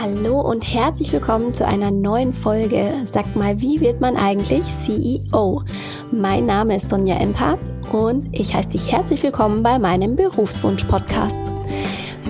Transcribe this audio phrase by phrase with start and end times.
[0.00, 3.00] Hallo und herzlich willkommen zu einer neuen Folge.
[3.02, 5.64] Sag mal, wie wird man eigentlich CEO?
[6.12, 7.58] Mein Name ist Sonja Enthardt
[7.90, 11.34] und ich heiße dich herzlich willkommen bei meinem Berufswunsch-Podcast.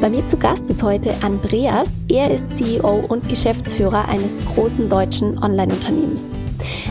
[0.00, 1.90] Bei mir zu Gast ist heute Andreas.
[2.08, 6.22] Er ist CEO und Geschäftsführer eines großen deutschen Online-Unternehmens.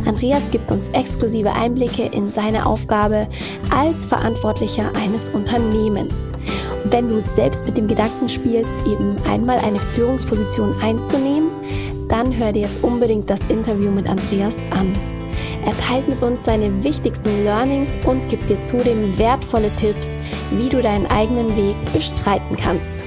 [0.05, 3.27] Andreas gibt uns exklusive Einblicke in seine Aufgabe
[3.75, 6.29] als Verantwortlicher eines Unternehmens
[6.91, 11.49] wenn du selbst mit dem Gedanken spielst, eben einmal eine Führungsposition einzunehmen,
[12.07, 14.93] dann hör dir jetzt unbedingt das Interview mit Andreas an.
[15.65, 20.07] Er teilt mit uns seine wichtigsten Learnings und gibt dir zudem wertvolle Tipps,
[20.51, 23.03] wie du deinen eigenen Weg bestreiten kannst.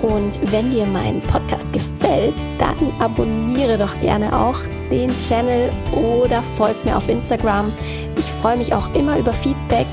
[0.00, 4.58] Und wenn dir mein Podcast gefällt, dann abonniere doch gerne auch
[4.90, 7.70] den Channel oder folg mir auf Instagram.
[8.16, 9.86] Ich freue mich auch immer über Feedback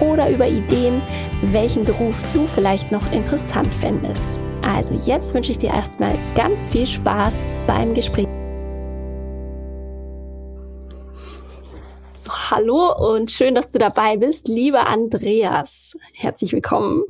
[0.00, 1.02] oder über Ideen,
[1.42, 4.22] welchen Beruf du vielleicht noch interessant fändest.
[4.62, 8.26] Also jetzt wünsche ich dir erstmal ganz viel Spaß beim Gespräch.
[12.14, 15.96] So, hallo und schön, dass du dabei bist, lieber Andreas.
[16.12, 17.04] Herzlich willkommen.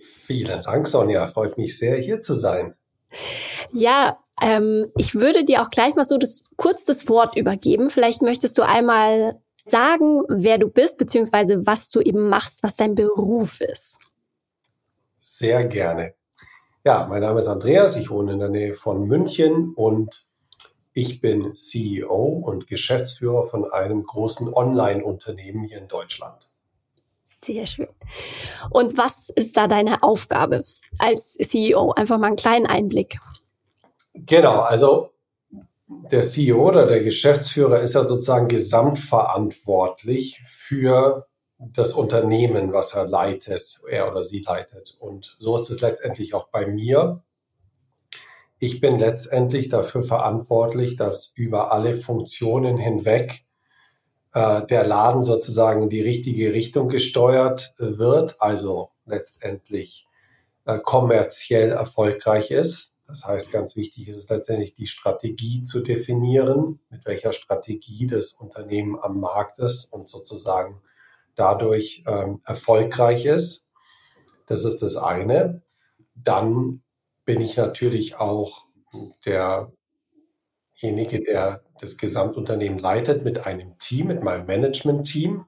[0.00, 1.28] Vielen Dank, Sonja.
[1.28, 2.74] Freut mich sehr, hier zu sein.
[3.70, 7.90] Ja, ähm, ich würde dir auch gleich mal so das, kurz das Wort übergeben.
[7.90, 12.94] Vielleicht möchtest du einmal sagen, wer du bist, beziehungsweise was du eben machst, was dein
[12.94, 13.98] Beruf ist?
[15.20, 16.14] Sehr gerne.
[16.84, 20.26] Ja, mein Name ist Andreas, ich wohne in der Nähe von München und
[20.94, 26.48] ich bin CEO und Geschäftsführer von einem großen Online-Unternehmen hier in Deutschland.
[27.40, 27.88] Sehr schön.
[28.70, 30.64] Und was ist da deine Aufgabe
[30.98, 31.92] als CEO?
[31.92, 33.18] Einfach mal einen kleinen Einblick.
[34.14, 35.10] Genau, also
[36.10, 41.26] der CEO oder der Geschäftsführer ist ja sozusagen gesamtverantwortlich für
[41.58, 44.96] das Unternehmen, was er leitet, er oder sie leitet.
[44.98, 47.22] Und so ist es letztendlich auch bei mir.
[48.58, 53.44] Ich bin letztendlich dafür verantwortlich, dass über alle Funktionen hinweg
[54.34, 60.06] äh, der Laden sozusagen in die richtige Richtung gesteuert wird, also letztendlich
[60.64, 62.91] äh, kommerziell erfolgreich ist.
[63.12, 68.32] Das heißt, ganz wichtig ist es letztendlich, die Strategie zu definieren, mit welcher Strategie das
[68.32, 70.80] Unternehmen am Markt ist und sozusagen
[71.34, 73.68] dadurch ähm, erfolgreich ist.
[74.46, 75.60] Das ist das eine.
[76.14, 76.82] Dann
[77.26, 78.68] bin ich natürlich auch
[79.26, 85.44] derjenige, der das Gesamtunternehmen leitet mit einem Team, mit meinem Management-Team.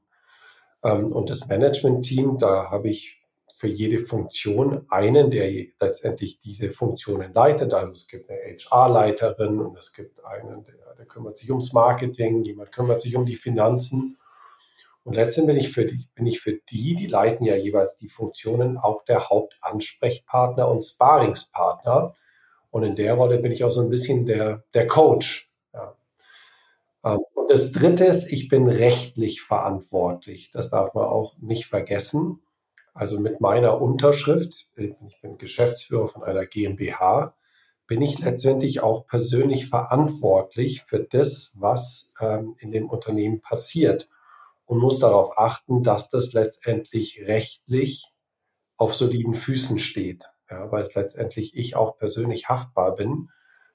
[0.85, 3.24] Ähm, und das Management-Team, da habe ich
[3.57, 5.49] für jede Funktion einen, der
[5.81, 7.73] letztendlich diese Funktionen leitet.
[7.73, 12.43] Also es gibt eine HR-Leiterin und es gibt einen, der, der, kümmert sich ums Marketing,
[12.43, 14.19] jemand kümmert sich um die Finanzen.
[15.05, 18.09] Und letztendlich bin ich, für die, bin ich für die, die leiten ja jeweils die
[18.09, 22.13] Funktionen, auch der Hauptansprechpartner und Sparingspartner.
[22.73, 25.49] Und in der Rolle bin ich auch so ein bisschen der, der Coach.
[25.73, 25.95] Ja.
[27.05, 30.51] Ähm, und das Dritte ist, ich bin rechtlich verantwortlich.
[30.51, 32.41] Das darf man auch nicht vergessen.
[32.95, 37.35] Also mit meiner Unterschrift, ich bin Geschäftsführer von einer GmbH,
[37.87, 44.09] bin ich letztendlich auch persönlich verantwortlich für das, was ähm, in dem Unternehmen passiert
[44.65, 48.13] und muss darauf achten, dass das letztendlich rechtlich
[48.77, 53.29] auf soliden Füßen steht, ja, weil es letztendlich ich auch persönlich haftbar bin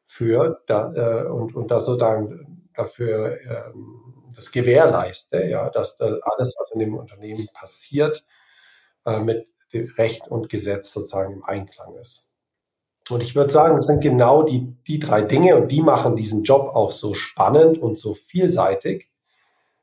[0.06, 6.56] für da, äh, und, und da sozusagen dafür ähm, das gewährleiste, ja, dass da alles,
[6.58, 8.26] was in dem Unternehmen passiert,
[9.06, 12.34] äh, mit Recht und Gesetz sozusagen im Einklang ist.
[13.10, 16.44] Und ich würde sagen, das sind genau die, die drei Dinge und die machen diesen
[16.44, 19.10] Job auch so spannend und so vielseitig.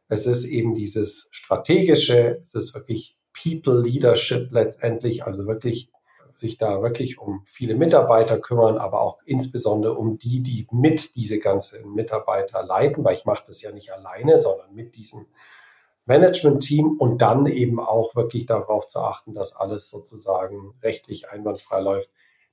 [0.09, 5.91] Es ist eben dieses strategische, es ist wirklich People Leadership letztendlich, also wirklich
[6.37, 11.38] sich da wirklich um viele Mitarbeiter kümmern, aber auch insbesondere um die, die mit diese
[11.38, 15.27] ganzen Mitarbeiter leiten, weil ich mache das ja nicht alleine, sondern mit diesem
[16.06, 22.11] Management-Team und dann eben auch wirklich darauf zu achten, dass alles sozusagen rechtlich einwandfrei läuft.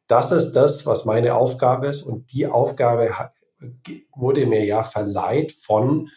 [0.07, 3.09] Das ist das, was meine Aufgabe ist und die Aufgabe
[4.15, 6.09] wurde mir ja verleiht von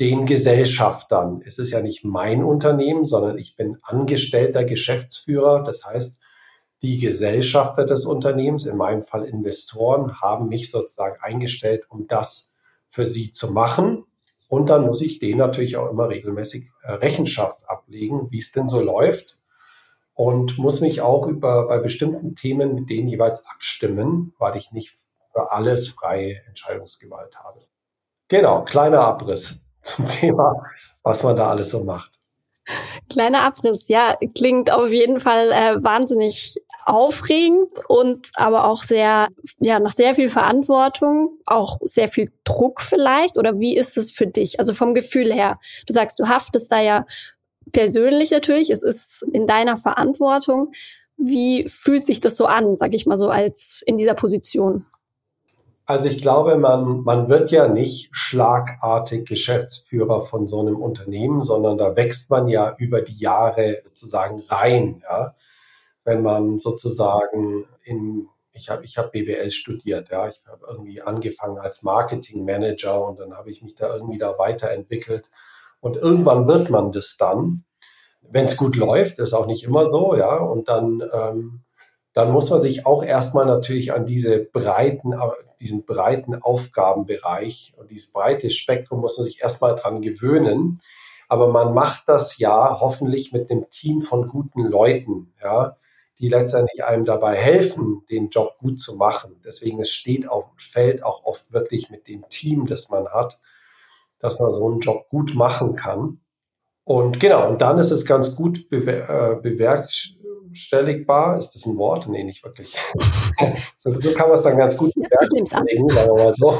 [0.00, 1.42] den Gesellschaftern.
[1.44, 5.64] Es ist ja nicht mein Unternehmen, sondern ich bin angestellter Geschäftsführer.
[5.64, 6.18] Das heißt,
[6.82, 12.50] die Gesellschafter des Unternehmens, in meinem Fall Investoren, haben mich sozusagen eingestellt, um das
[12.86, 14.04] für sie zu machen.
[14.48, 18.66] Und dann muss ich denen natürlich auch immer regelmäßig äh, Rechenschaft ablegen, wie es denn
[18.66, 19.36] so läuft.
[20.14, 24.92] Und muss mich auch über, bei bestimmten Themen mit denen jeweils abstimmen, weil ich nicht
[25.32, 27.60] für alles freie Entscheidungsgewalt habe.
[28.28, 30.62] Genau, kleiner Abriss zum Thema,
[31.02, 32.18] was man da alles so macht.
[33.08, 39.28] Kleiner Abriss, ja, klingt auf jeden Fall äh, wahnsinnig aufregend und aber auch sehr,
[39.60, 43.38] ja, nach sehr viel Verantwortung, auch sehr viel Druck vielleicht?
[43.38, 44.58] Oder wie ist es für dich?
[44.58, 45.56] Also vom Gefühl her.
[45.86, 47.04] Du sagst, du haftest da ja
[47.72, 50.72] persönlich natürlich, es ist in deiner Verantwortung.
[51.16, 54.86] Wie fühlt sich das so an, sag ich mal so, als in dieser Position?
[55.88, 61.78] Also ich glaube, man, man wird ja nicht schlagartig Geschäftsführer von so einem Unternehmen, sondern
[61.78, 65.02] da wächst man ja über die Jahre sozusagen rein.
[65.08, 65.34] Ja?
[66.08, 71.58] Wenn man sozusagen in, ich habe ich hab BWL studiert, ja, ich habe irgendwie angefangen
[71.58, 75.30] als Marketingmanager und dann habe ich mich da irgendwie da weiterentwickelt.
[75.80, 77.64] Und irgendwann wird man das dann,
[78.22, 81.64] wenn es gut läuft, ist auch nicht immer so, ja, und dann ähm,
[82.18, 85.14] dann muss man sich auch erstmal natürlich an diese breiten,
[85.60, 90.80] diesen breiten Aufgabenbereich und dieses breite Spektrum muss man sich erstmal dran gewöhnen.
[91.28, 95.76] Aber man macht das ja hoffentlich mit einem Team von guten Leuten, ja,
[96.18, 99.40] die letztendlich einem dabei helfen, den Job gut zu machen.
[99.44, 103.38] Deswegen es steht auf und fällt auch oft wirklich mit dem Team, das man hat,
[104.18, 106.20] dass man so einen Job gut machen kann.
[106.84, 111.38] Und genau, und dann ist es ganz gut bewer äh, bewerkstelligbar.
[111.38, 112.08] Ist das ein Wort?
[112.08, 112.74] Nee, nicht wirklich.
[113.76, 116.58] so, so, kann man es dann ganz gut bewerkstelligen, sagen wir mal so.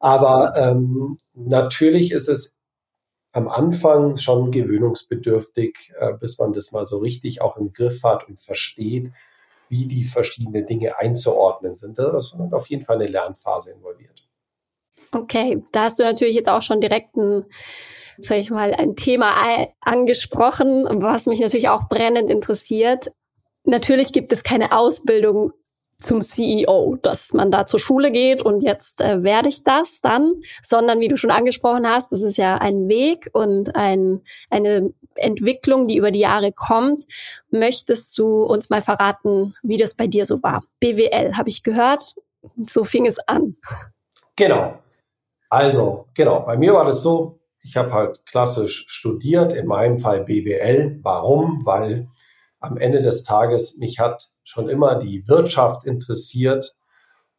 [0.00, 2.56] Aber ähm, natürlich ist es
[3.32, 8.28] am Anfang schon gewöhnungsbedürftig, äh, bis man das mal so richtig auch im Griff hat
[8.28, 9.10] und versteht,
[9.68, 11.98] wie die verschiedenen Dinge einzuordnen sind.
[11.98, 14.28] Da ist auf jeden Fall eine Lernphase involviert.
[15.12, 17.44] Okay, da hast du natürlich jetzt auch schon direkt ein
[18.18, 19.32] sag ich mal, ein Thema
[19.80, 23.10] angesprochen, was mich natürlich auch brennend interessiert.
[23.64, 25.52] Natürlich gibt es keine Ausbildung
[26.02, 30.32] zum CEO, dass man da zur Schule geht und jetzt äh, werde ich das dann,
[30.62, 34.20] sondern wie du schon angesprochen hast, das ist ja ein Weg und ein,
[34.50, 37.02] eine Entwicklung, die über die Jahre kommt.
[37.50, 40.62] Möchtest du uns mal verraten, wie das bei dir so war?
[40.80, 42.16] BWL habe ich gehört,
[42.66, 43.54] so fing es an.
[44.36, 44.78] Genau.
[45.48, 50.24] Also, genau, bei mir war das so, ich habe halt klassisch studiert, in meinem Fall
[50.24, 50.98] BWL.
[51.02, 51.62] Warum?
[51.64, 52.08] Weil
[52.62, 56.76] am Ende des Tages mich hat schon immer die Wirtschaft interessiert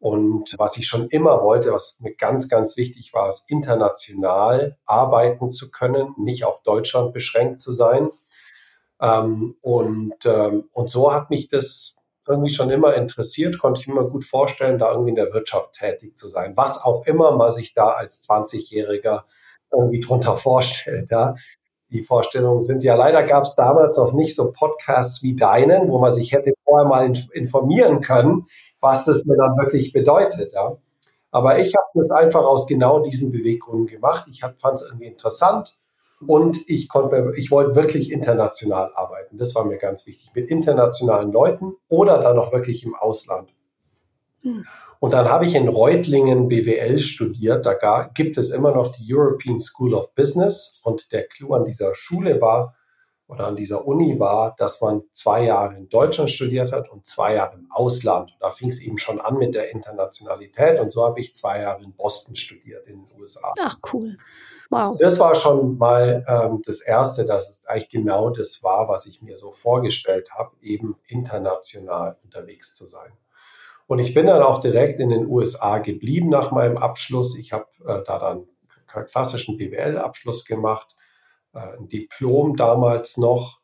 [0.03, 5.49] und was ich schon immer wollte, was mir ganz, ganz wichtig war, ist international arbeiten
[5.49, 8.09] zu können, nicht auf Deutschland beschränkt zu sein.
[8.99, 11.95] Ähm, und, ähm, und so hat mich das
[12.27, 15.71] irgendwie schon immer interessiert, konnte ich mir immer gut vorstellen, da irgendwie in der Wirtschaft
[15.71, 19.23] tätig zu sein, was auch immer man sich da als 20-Jähriger
[19.71, 21.11] irgendwie drunter vorstellt.
[21.11, 21.35] Ja.
[21.93, 25.99] Die Vorstellungen sind ja, leider gab es damals noch nicht so Podcasts wie deinen, wo
[25.99, 28.47] man sich hätte vorher mal informieren können,
[28.81, 30.53] was das denn dann wirklich bedeutet.
[30.53, 30.75] Ja.
[31.29, 34.27] Aber ich habe das einfach aus genau diesen Beweggründen gemacht.
[34.31, 35.77] Ich fand es irgendwie interessant
[36.25, 39.37] und ich konnte, ich wollte wirklich international arbeiten.
[39.37, 43.53] Das war mir ganz wichtig, mit internationalen Leuten oder dann auch wirklich im Ausland.
[44.43, 44.65] Hm.
[44.99, 47.65] Und dann habe ich in Reutlingen BWL studiert.
[47.65, 50.79] Da gibt es immer noch die European School of Business.
[50.83, 52.75] Und der Clou an dieser Schule war
[53.27, 57.35] oder an dieser Uni war, dass man zwei Jahre in Deutschland studiert hat und zwei
[57.35, 58.35] Jahre im Ausland.
[58.39, 60.79] Da fing es eben schon an mit der Internationalität.
[60.79, 63.53] Und so habe ich zwei Jahre in Boston studiert, in den USA.
[63.61, 64.17] Ach, cool.
[64.69, 64.97] Wow.
[64.99, 69.21] Das war schon mal ähm, das Erste, dass es eigentlich genau das war, was ich
[69.21, 73.11] mir so vorgestellt habe, eben international unterwegs zu sein.
[73.87, 77.37] Und ich bin dann auch direkt in den USA geblieben nach meinem Abschluss.
[77.37, 78.47] Ich habe äh, da dann
[78.93, 80.95] einen klassischen BWL-Abschluss gemacht,
[81.53, 83.59] äh, ein Diplom damals noch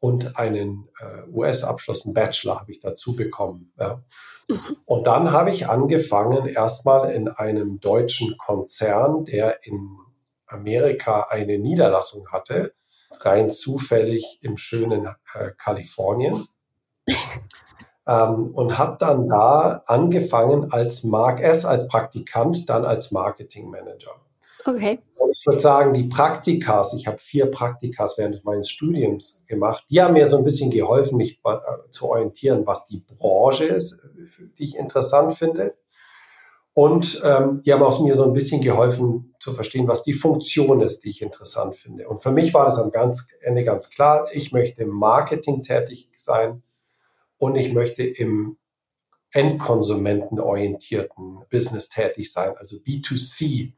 [0.00, 3.72] und einen äh, US-Abschluss, einen Bachelor habe ich dazu bekommen.
[3.78, 4.02] Ja.
[4.84, 9.96] Und dann habe ich angefangen, erstmal in einem deutschen Konzern, der in
[10.46, 12.74] Amerika eine Niederlassung hatte,
[13.20, 16.46] rein zufällig im schönen äh, Kalifornien
[18.08, 24.12] ähm, und habe dann da angefangen als Mark S, als Praktikant, dann als Marketing Manager.
[24.64, 24.98] Okay.
[25.16, 30.00] Und ich würde sagen, die Praktikas, ich habe vier Praktikas während meines Studiums gemacht, die
[30.00, 31.56] haben mir so ein bisschen geholfen, mich äh,
[31.90, 34.00] zu orientieren, was die Branche ist,
[34.58, 35.74] die ich interessant finde.
[36.72, 40.80] Und ähm, die haben auch mir so ein bisschen geholfen zu verstehen, was die Funktion
[40.80, 42.08] ist, die ich interessant finde.
[42.08, 46.08] Und für mich war das am ganz Ende ganz klar, ich möchte im Marketing tätig
[46.16, 46.62] sein
[47.38, 48.58] und ich möchte im
[49.32, 53.72] endkonsumentenorientierten Business tätig sein, also B2C.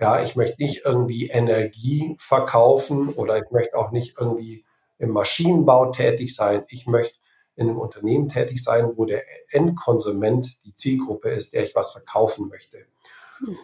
[0.00, 4.64] Ja, ich möchte nicht irgendwie Energie verkaufen oder ich möchte auch nicht irgendwie
[4.98, 6.64] im Maschinenbau tätig sein.
[6.68, 7.16] Ich möchte
[7.54, 12.48] in einem Unternehmen tätig sein, wo der Endkonsument die Zielgruppe ist, der ich was verkaufen
[12.48, 12.86] möchte.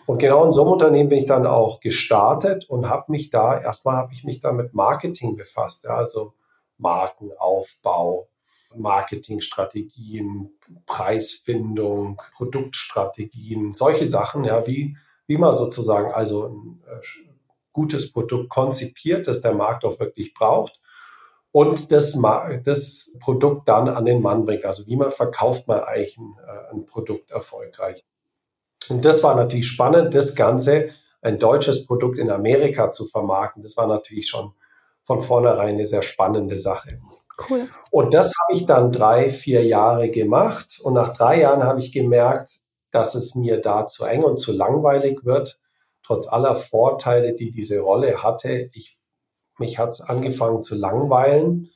[0.06, 3.60] Und genau in so einem Unternehmen bin ich dann auch gestartet und habe mich da,
[3.60, 6.34] erstmal habe ich mich da mit Marketing befasst, ja, also
[6.78, 8.28] Markenaufbau,
[8.74, 10.50] Marketingstrategien,
[10.86, 14.96] Preisfindung, Produktstrategien, solche Sachen, ja, wie,
[15.26, 17.00] wie man sozusagen also ein äh,
[17.72, 20.80] gutes Produkt konzipiert, das der Markt auch wirklich braucht
[21.52, 22.18] und das,
[22.64, 24.64] das Produkt dann an den Mann bringt.
[24.64, 28.04] Also wie man verkauft man eigentlich ein, äh, ein Produkt erfolgreich.
[28.88, 33.62] Und das war natürlich spannend, das Ganze, ein deutsches Produkt in Amerika zu vermarkten.
[33.62, 34.52] Das war natürlich schon
[35.02, 37.00] von vornherein eine sehr spannende Sache.
[37.38, 37.68] Cool.
[37.90, 40.80] Und das habe ich dann drei, vier Jahre gemacht.
[40.82, 42.58] Und nach drei Jahren habe ich gemerkt,
[42.90, 45.60] dass es mir da zu eng und zu langweilig wird,
[46.02, 48.70] trotz aller Vorteile, die diese Rolle hatte.
[48.72, 48.98] Ich,
[49.58, 51.70] mich hat es angefangen zu langweilen.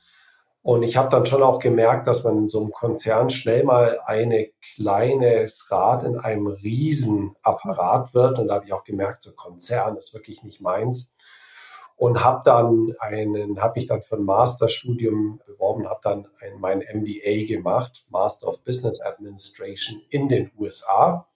[0.63, 3.99] Und ich habe dann schon auch gemerkt, dass man in so einem Konzern schnell mal
[4.05, 4.33] ein
[4.75, 8.39] kleines Rad in einem Riesenapparat wird.
[8.39, 11.13] Und da habe ich auch gemerkt, so Konzern ist wirklich nicht meins
[11.97, 16.79] und habe dann einen, habe ich dann für ein Masterstudium beworben, habe dann ein, mein
[16.79, 21.29] MBA gemacht, Master of Business Administration in den USA,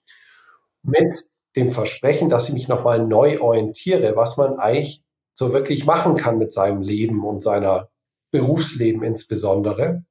[0.83, 1.13] mit
[1.55, 6.37] dem Versprechen, dass ich mich nochmal neu orientiere, was man eigentlich so wirklich machen kann
[6.37, 7.89] mit seinem Leben und seiner
[8.31, 10.03] Berufsleben insbesondere.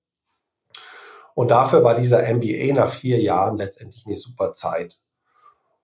[1.35, 4.99] Und dafür war dieser MBA nach vier Jahren letztendlich eine super Zeit.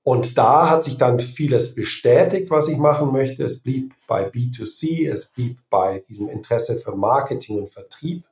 [0.05, 3.45] Und da hat sich dann vieles bestätigt, was ich machen möchte.
[3.45, 8.25] Es blieb bei B2C, es blieb bei diesem Interesse für Marketing und Vertrieb.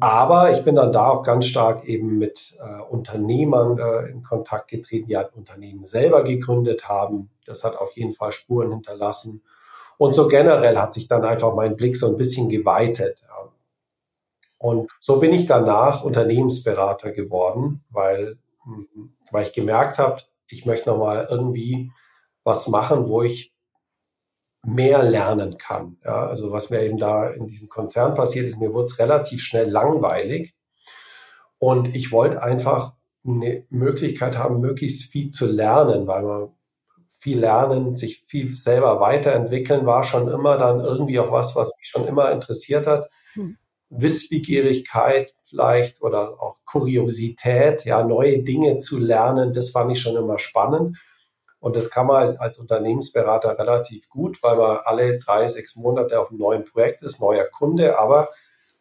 [0.00, 4.68] Aber ich bin dann da auch ganz stark eben mit äh, Unternehmern äh, in Kontakt
[4.68, 7.30] getreten, die ein Unternehmen selber gegründet haben.
[7.44, 9.42] Das hat auf jeden Fall Spuren hinterlassen.
[9.98, 13.24] Und so generell hat sich dann einfach mein Blick so ein bisschen geweitet.
[13.28, 13.52] Ja.
[14.58, 20.90] Und so bin ich danach Unternehmensberater geworden, weil, hm, weil ich gemerkt habe, ich möchte
[20.90, 21.92] nochmal irgendwie
[22.44, 23.52] was machen, wo ich
[24.64, 25.98] mehr lernen kann.
[26.04, 29.42] Ja, also was mir eben da in diesem Konzern passiert ist, mir wurde es relativ
[29.42, 30.54] schnell langweilig
[31.58, 32.94] und ich wollte einfach
[33.26, 36.48] eine Möglichkeit haben, möglichst viel zu lernen, weil man
[37.18, 41.88] viel lernen, sich viel selber weiterentwickeln, war schon immer dann irgendwie auch was, was mich
[41.88, 43.08] schon immer interessiert hat.
[43.34, 43.58] Hm.
[43.90, 50.38] Wissbegierigkeit vielleicht oder auch Kuriosität, ja, neue Dinge zu lernen, das fand ich schon immer
[50.38, 50.98] spannend.
[51.60, 56.30] Und das kann man als Unternehmensberater relativ gut, weil man alle drei, sechs Monate auf
[56.30, 58.28] einem neuen Projekt ist, neuer Kunde, aber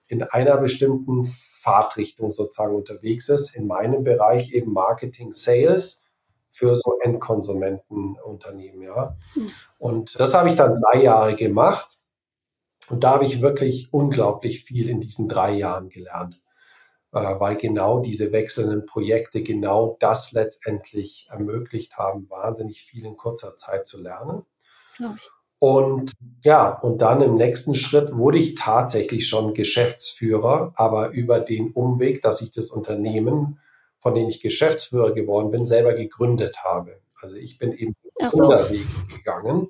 [0.07, 3.55] in einer bestimmten Fahrtrichtung sozusagen unterwegs ist.
[3.55, 6.03] In meinem Bereich eben Marketing, Sales
[6.51, 9.17] für so Endkonsumentenunternehmen, ja.
[9.33, 9.51] Hm.
[9.77, 11.97] Und das habe ich dann drei Jahre gemacht
[12.89, 16.41] und da habe ich wirklich unglaublich viel in diesen drei Jahren gelernt,
[17.11, 23.87] weil genau diese wechselnden Projekte genau das letztendlich ermöglicht haben, wahnsinnig viel in kurzer Zeit
[23.87, 24.43] zu lernen.
[25.59, 26.11] Und
[26.43, 32.21] ja, und dann im nächsten Schritt wurde ich tatsächlich schon Geschäftsführer, aber über den Umweg,
[32.21, 33.59] dass ich das Unternehmen,
[33.97, 36.99] von dem ich Geschäftsführer geworden bin, selber gegründet habe.
[37.19, 37.95] Also ich bin eben
[38.29, 38.49] so.
[38.49, 38.85] Weg
[39.15, 39.69] gegangen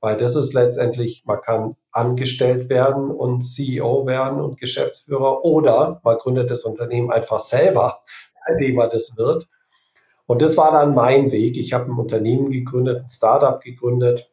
[0.00, 6.18] weil das ist letztendlich, man kann angestellt werden und CEO werden und Geschäftsführer oder man
[6.18, 8.02] gründet das Unternehmen einfach selber,
[8.48, 9.48] indem man das wird.
[10.26, 11.56] Und das war dann mein Weg.
[11.56, 14.30] Ich habe ein Unternehmen gegründet, ein Startup gegründet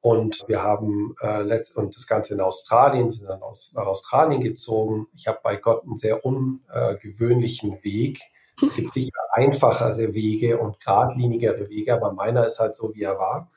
[0.00, 3.86] und wir haben äh, letzt und das Ganze in Australien, wir sind dann aus, nach
[3.86, 5.06] Australien gezogen.
[5.14, 8.20] Ich habe bei Gott einen sehr ungewöhnlichen Weg.
[8.62, 13.18] Es gibt sicher einfachere Wege und geradlinigere Wege, aber meiner ist halt so, wie er
[13.18, 13.50] war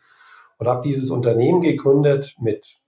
[0.58, 2.80] und habe dieses Unternehmen gegründet mit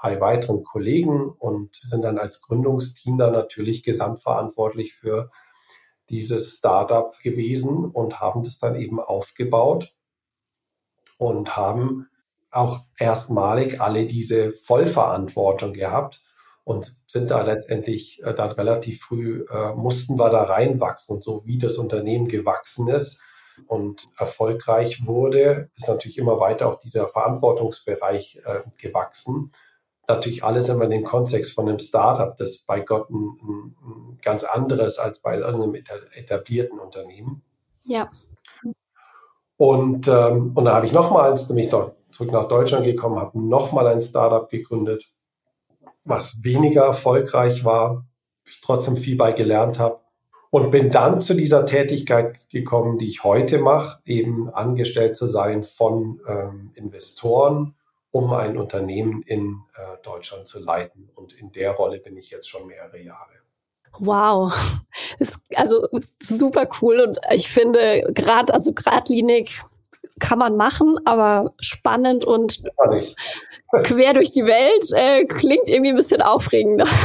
[0.00, 5.30] drei weiteren Kollegen und sind dann als Gründungsteam dann natürlich gesamtverantwortlich für
[6.08, 9.94] dieses Startup gewesen und haben das dann eben aufgebaut
[11.18, 12.08] und haben
[12.50, 16.22] auch erstmalig alle diese Vollverantwortung gehabt
[16.64, 21.16] und sind da letztendlich äh, dann relativ früh, äh, mussten wir da reinwachsen.
[21.16, 23.22] Und so wie das Unternehmen gewachsen ist,
[23.66, 29.52] und erfolgreich wurde, ist natürlich immer weiter auch dieser Verantwortungsbereich äh, gewachsen.
[30.08, 33.36] Natürlich alles immer in dem Kontext von einem Startup, das bei Gott ein,
[33.82, 35.82] ein ganz anderes als bei irgendeinem
[36.14, 37.42] etablierten Unternehmen.
[37.84, 38.10] Ja.
[39.56, 43.86] Und, ähm, und da habe ich nochmals, nämlich doch zurück nach Deutschland gekommen, habe nochmal
[43.86, 45.04] ein Startup gegründet,
[46.04, 48.06] was weniger erfolgreich war,
[48.44, 50.00] ich trotzdem viel bei gelernt habe
[50.50, 55.62] und bin dann zu dieser Tätigkeit gekommen, die ich heute mache, eben angestellt zu sein
[55.62, 57.76] von ähm, Investoren,
[58.10, 61.08] um ein Unternehmen in äh, Deutschland zu leiten.
[61.14, 63.30] Und in der Rolle bin ich jetzt schon mehrere Jahre.
[63.98, 64.52] Wow,
[65.18, 65.86] ist also
[66.20, 69.60] super cool und ich finde gerade also geradlinig
[70.20, 72.62] kann man machen, aber spannend und
[73.82, 76.86] quer durch die Welt äh, klingt irgendwie ein bisschen aufregender.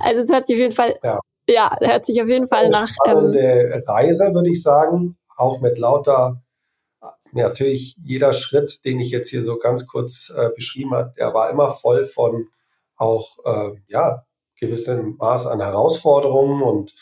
[0.00, 1.18] Also es hört sich auf jeden Fall, ja,
[1.48, 2.88] ja hört sich auf jeden Fall Eine nach.
[2.88, 6.42] Spannende ähm, Reise, würde ich sagen, auch mit lauter
[7.32, 11.50] natürlich jeder Schritt, den ich jetzt hier so ganz kurz äh, beschrieben habe, der war
[11.50, 12.48] immer voll von
[12.96, 14.24] auch äh, ja
[14.58, 16.94] gewissem Maß an Herausforderungen und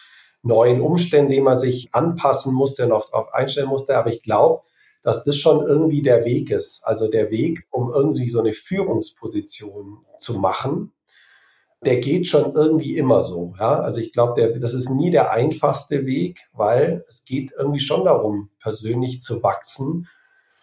[0.43, 3.97] neuen Umständen, die man sich anpassen musste und darauf einstellen musste.
[3.97, 4.62] Aber ich glaube,
[5.03, 6.83] dass das schon irgendwie der Weg ist.
[6.85, 10.93] Also der Weg, um irgendwie so eine Führungsposition zu machen,
[11.85, 13.54] der geht schon irgendwie immer so.
[13.59, 13.80] Ja?
[13.80, 18.50] Also ich glaube, das ist nie der einfachste Weg, weil es geht irgendwie schon darum,
[18.61, 20.09] persönlich zu wachsen,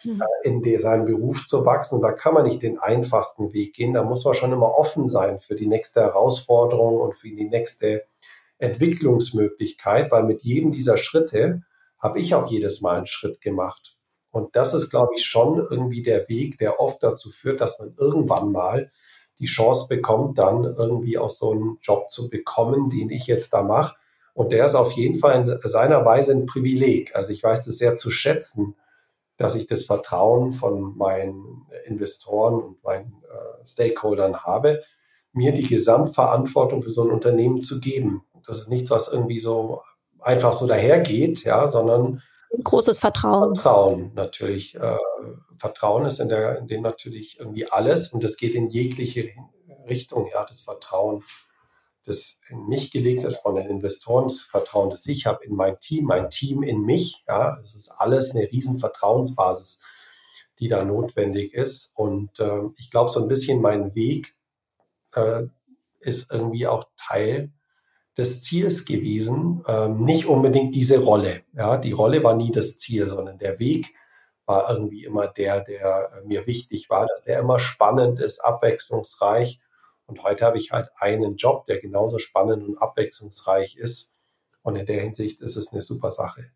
[0.02, 0.22] mhm.
[0.42, 1.96] in der, seinem Beruf zu wachsen.
[1.96, 3.94] Und da kann man nicht den einfachsten Weg gehen.
[3.94, 8.04] Da muss man schon immer offen sein für die nächste Herausforderung und für die nächste
[8.58, 11.62] Entwicklungsmöglichkeit, weil mit jedem dieser Schritte
[11.98, 13.96] habe ich auch jedes Mal einen Schritt gemacht.
[14.30, 17.94] Und das ist, glaube ich, schon irgendwie der Weg, der oft dazu führt, dass man
[17.96, 18.90] irgendwann mal
[19.38, 23.62] die Chance bekommt, dann irgendwie auch so einen Job zu bekommen, den ich jetzt da
[23.62, 23.96] mache.
[24.32, 27.14] Und der ist auf jeden Fall in seiner Weise ein Privileg.
[27.14, 28.74] Also ich weiß das sehr zu schätzen,
[29.36, 34.82] dass ich das Vertrauen von meinen Investoren und meinen äh, Stakeholdern habe,
[35.32, 38.24] mir die Gesamtverantwortung für so ein Unternehmen zu geben.
[38.46, 39.82] Das ist nichts, was irgendwie so
[40.20, 42.22] einfach so dahergeht, ja, sondern
[42.62, 43.54] großes Vertrauen.
[43.54, 44.74] Vertrauen natürlich.
[44.76, 44.98] Äh,
[45.58, 49.30] Vertrauen ist in, der, in dem natürlich irgendwie alles und das geht in jegliche
[49.88, 51.22] Richtung, ja, das Vertrauen,
[52.04, 55.78] das in mich gelegt ist von den Investoren, das Vertrauen, das ich habe in mein
[55.80, 59.80] Team, mein Team in mich, ja, das ist alles eine riesen Vertrauensbasis,
[60.58, 64.34] die da notwendig ist und äh, ich glaube, so ein bisschen mein Weg
[65.14, 65.44] äh,
[66.00, 67.52] ist irgendwie auch Teil
[68.16, 71.42] des Ziels gewesen, ähm, nicht unbedingt diese Rolle.
[71.52, 73.92] Ja, die Rolle war nie das Ziel, sondern der Weg
[74.46, 79.60] war irgendwie immer der, der äh, mir wichtig war, dass der immer spannend ist, abwechslungsreich.
[80.06, 84.12] Und heute habe ich halt einen Job, der genauso spannend und abwechslungsreich ist.
[84.62, 86.50] Und in der Hinsicht ist es eine super Sache.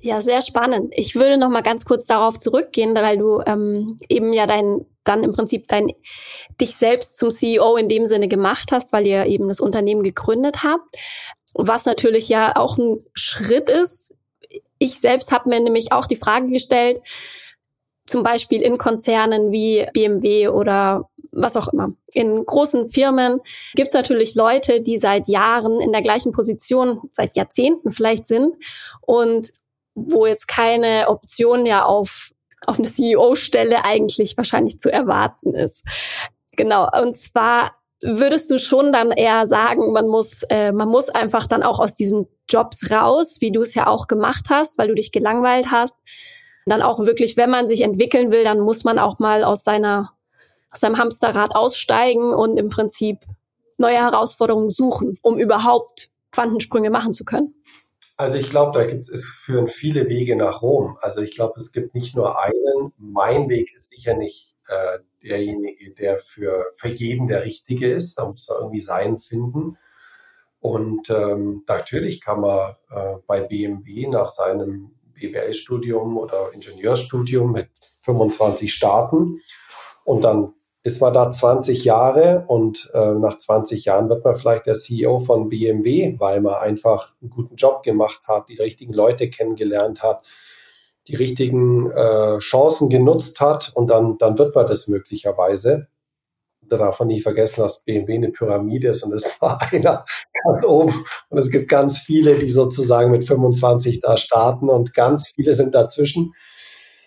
[0.00, 0.92] Ja, sehr spannend.
[0.94, 5.24] Ich würde noch mal ganz kurz darauf zurückgehen, weil du ähm, eben ja dein dann
[5.24, 5.92] im Prinzip dein
[6.60, 10.64] dich selbst zum CEO in dem Sinne gemacht hast, weil ihr eben das Unternehmen gegründet
[10.64, 10.96] habt,
[11.54, 14.14] was natürlich ja auch ein Schritt ist.
[14.78, 17.00] Ich selbst habe mir nämlich auch die Frage gestellt,
[18.06, 21.92] zum Beispiel in Konzernen wie BMW oder was auch immer.
[22.12, 23.40] In großen Firmen
[23.74, 28.56] gibt es natürlich Leute, die seit Jahren in der gleichen Position, seit Jahrzehnten vielleicht sind
[29.02, 29.52] und
[29.96, 32.30] wo jetzt keine Option ja auf,
[32.66, 35.82] auf eine CEO-Stelle eigentlich wahrscheinlich zu erwarten ist.
[36.56, 36.88] Genau.
[37.02, 41.62] Und zwar würdest du schon dann eher sagen, man muss, äh, man muss einfach dann
[41.62, 45.12] auch aus diesen Jobs raus, wie du es ja auch gemacht hast, weil du dich
[45.12, 45.98] gelangweilt hast.
[46.66, 50.12] Dann auch wirklich, wenn man sich entwickeln will, dann muss man auch mal aus seiner,
[50.70, 53.20] aus seinem Hamsterrad aussteigen und im Prinzip
[53.78, 57.54] neue Herausforderungen suchen, um überhaupt Quantensprünge machen zu können.
[58.16, 60.96] Also ich glaube, da gibt es führen viele Wege nach Rom.
[61.00, 62.92] Also ich glaube, es gibt nicht nur einen.
[62.96, 68.16] Mein Weg ist sicher nicht äh, derjenige, der für, für jeden der richtige ist.
[68.16, 69.76] Da muss man irgendwie seinen finden.
[70.60, 78.72] Und ähm, natürlich kann man äh, bei BMW nach seinem BWL-Studium oder Ingenieurstudium mit 25
[78.72, 79.40] starten
[80.04, 80.54] und dann
[80.86, 85.18] ist man da 20 Jahre und äh, nach 20 Jahren wird man vielleicht der CEO
[85.18, 90.24] von BMW, weil man einfach einen guten Job gemacht hat, die richtigen Leute kennengelernt hat,
[91.08, 95.88] die richtigen äh, Chancen genutzt hat und dann, dann wird man das möglicherweise.
[96.62, 100.04] Da darf man nicht vergessen, dass BMW eine Pyramide ist und es war einer
[100.44, 101.04] ganz oben.
[101.30, 105.74] Und es gibt ganz viele, die sozusagen mit 25 da starten und ganz viele sind
[105.74, 106.32] dazwischen.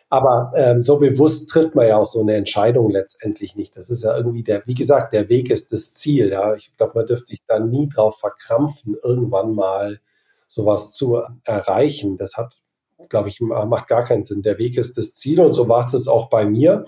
[0.10, 3.78] Aber ähm, so bewusst trifft man ja auch so eine Entscheidung letztendlich nicht.
[3.78, 6.30] Das ist ja irgendwie der, wie gesagt, der Weg ist das Ziel.
[6.32, 10.00] Ja, ich glaube, man dürfte sich da nie drauf verkrampfen, irgendwann mal
[10.48, 12.18] sowas zu erreichen.
[12.18, 12.58] Das hat,
[13.08, 14.42] glaube ich, macht gar keinen Sinn.
[14.42, 16.86] Der Weg ist das Ziel und so war es auch bei mir.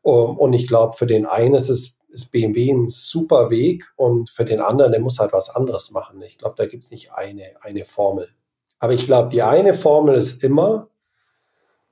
[0.00, 4.44] Und ich glaube, für den einen ist es ist BMW ein super Weg und für
[4.44, 6.22] den anderen, der muss halt was anderes machen.
[6.22, 8.30] Ich glaube, da gibt es nicht eine, eine Formel.
[8.78, 10.88] Aber ich glaube, die eine Formel ist immer,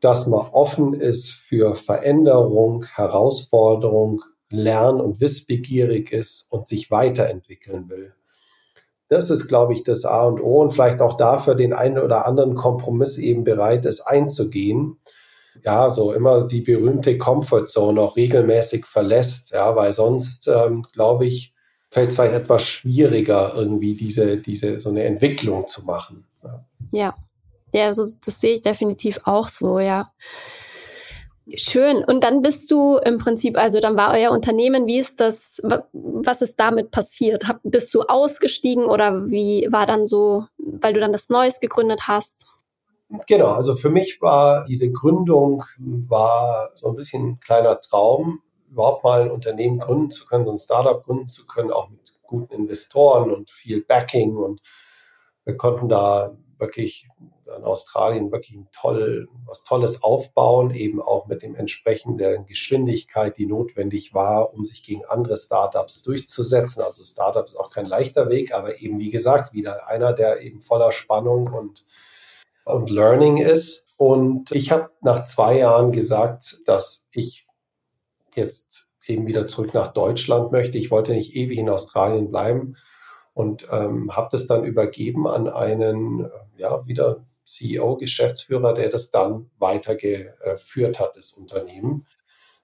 [0.06, 8.14] dass man offen ist für Veränderung, Herausforderung, lern- und wissbegierig ist und sich weiterentwickeln will.
[9.08, 12.24] Das ist, glaube ich, das A und O und vielleicht auch dafür den einen oder
[12.24, 15.00] anderen Kompromiss eben bereit ist einzugehen.
[15.64, 21.52] Ja, so immer die berühmte Comfortzone auch regelmäßig verlässt, ja, weil sonst, ähm, glaube ich,
[21.90, 26.26] fällt es vielleicht etwas schwieriger, irgendwie diese, diese, so eine Entwicklung zu machen.
[26.44, 27.14] Ja, ja,
[27.72, 30.12] ja, so, das sehe ich definitiv auch so, ja.
[31.54, 32.02] Schön.
[32.04, 36.42] Und dann bist du im Prinzip, also dann war euer Unternehmen, wie ist das, was
[36.42, 37.46] ist damit passiert?
[37.46, 42.08] Hab, bist du ausgestiegen oder wie war dann so, weil du dann das Neues gegründet
[42.08, 42.46] hast?
[43.28, 49.04] Genau, also für mich war diese Gründung war so ein bisschen ein kleiner Traum, überhaupt
[49.04, 52.52] mal ein Unternehmen gründen zu können, so ein Startup gründen zu können, auch mit guten
[52.52, 54.60] Investoren und viel Backing und
[55.44, 57.08] wir konnten da wirklich
[57.56, 63.46] in Australien wirklich ein toll, was Tolles aufbauen, eben auch mit dem entsprechenden Geschwindigkeit, die
[63.46, 66.82] notwendig war, um sich gegen andere Startups durchzusetzen.
[66.82, 70.60] Also Startup ist auch kein leichter Weg, aber eben wie gesagt, wieder einer, der eben
[70.60, 71.84] voller Spannung und,
[72.64, 73.86] und Learning ist.
[73.96, 77.46] Und ich habe nach zwei Jahren gesagt, dass ich
[78.34, 80.78] jetzt eben wieder zurück nach Deutschland möchte.
[80.78, 82.76] Ich wollte nicht ewig in Australien bleiben
[83.36, 89.50] und ähm, habe das dann übergeben an einen, ja, wieder CEO, Geschäftsführer, der das dann
[89.58, 92.06] weitergeführt hat, das Unternehmen.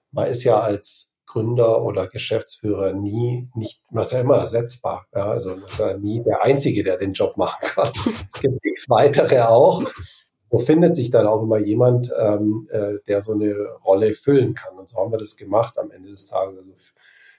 [0.09, 5.05] Man ist ja als Gründer oder Geschäftsführer nie, nicht, man ist ja immer ersetzbar.
[5.13, 7.91] Ja, also man ist ja nie der Einzige, der den Job machen kann.
[8.33, 9.83] Es gibt x weitere auch.
[10.49, 13.53] So findet sich dann auch immer jemand, ähm, äh, der so eine
[13.85, 14.75] Rolle füllen kann.
[14.79, 16.57] Und so haben wir das gemacht am Ende des Tages.
[16.57, 16.71] Also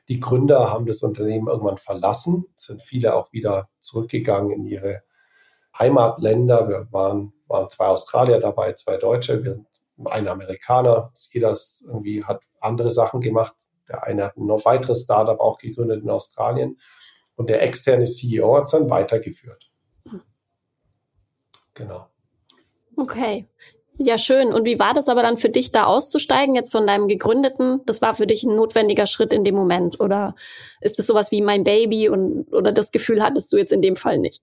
[0.09, 5.03] die Gründer haben das Unternehmen irgendwann verlassen, sind viele auch wieder zurückgegangen in ihre
[5.79, 6.69] Heimatländer.
[6.69, 9.67] Wir waren, waren zwei Australier dabei, zwei Deutsche, wir sind
[10.05, 11.13] ein Amerikaner.
[11.33, 13.55] Jeder irgendwie hat andere Sachen gemacht.
[13.89, 16.79] Der eine hat ein noch weiteres Startup auch gegründet in Australien.
[17.37, 19.71] Und der externe CEO hat es dann weitergeführt.
[21.75, 22.09] Genau.
[22.97, 23.49] Okay.
[23.99, 24.53] Ja, schön.
[24.53, 27.81] Und wie war das aber dann für dich, da auszusteigen, jetzt von deinem gegründeten?
[27.87, 30.01] Das war für dich ein notwendiger Schritt in dem Moment?
[30.01, 30.35] Oder
[30.81, 33.95] ist es sowas wie mein Baby und, oder das Gefühl hattest du jetzt in dem
[33.95, 34.43] Fall nicht?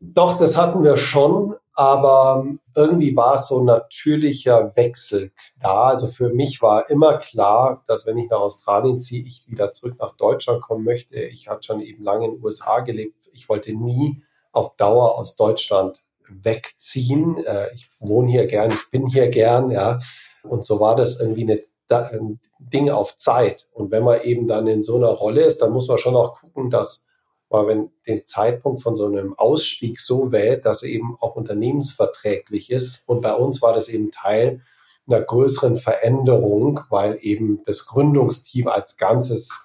[0.00, 5.88] Doch, das hatten wir schon, aber irgendwie war es so ein natürlicher Wechsel da.
[5.88, 9.96] Also für mich war immer klar, dass wenn ich nach Australien ziehe, ich wieder zurück
[9.98, 11.16] nach Deutschland kommen möchte.
[11.16, 13.28] Ich hatte schon eben lange in den USA gelebt.
[13.32, 14.22] Ich wollte nie
[14.52, 17.44] auf Dauer aus Deutschland wegziehen.
[17.44, 20.00] Äh, ich wohne hier gern, ich bin hier gern, ja.
[20.42, 23.66] Und so war das irgendwie eine, ein Ding auf Zeit.
[23.72, 26.40] Und wenn man eben dann in so einer Rolle ist, dann muss man schon auch
[26.40, 27.04] gucken, dass
[27.50, 32.70] man wenn den Zeitpunkt von so einem Ausstieg so wählt, dass er eben auch unternehmensverträglich
[32.70, 33.02] ist.
[33.06, 34.60] Und bei uns war das eben Teil
[35.06, 39.62] einer größeren Veränderung, weil eben das Gründungsteam als Ganzes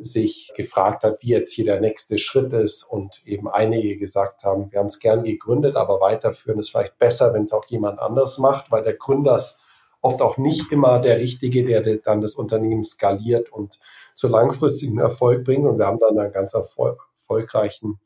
[0.00, 4.70] sich gefragt hat, wie jetzt hier der nächste Schritt ist und eben einige gesagt haben,
[4.72, 8.38] wir haben es gern gegründet, aber weiterführen ist vielleicht besser, wenn es auch jemand anders
[8.38, 9.58] macht, weil der Gründer ist
[10.00, 13.78] oft auch nicht immer der Richtige, der dann das Unternehmen skaliert und
[14.14, 15.66] zu langfristigen Erfolg bringt.
[15.66, 18.00] Und wir haben dann einen ganz erfolgreichen,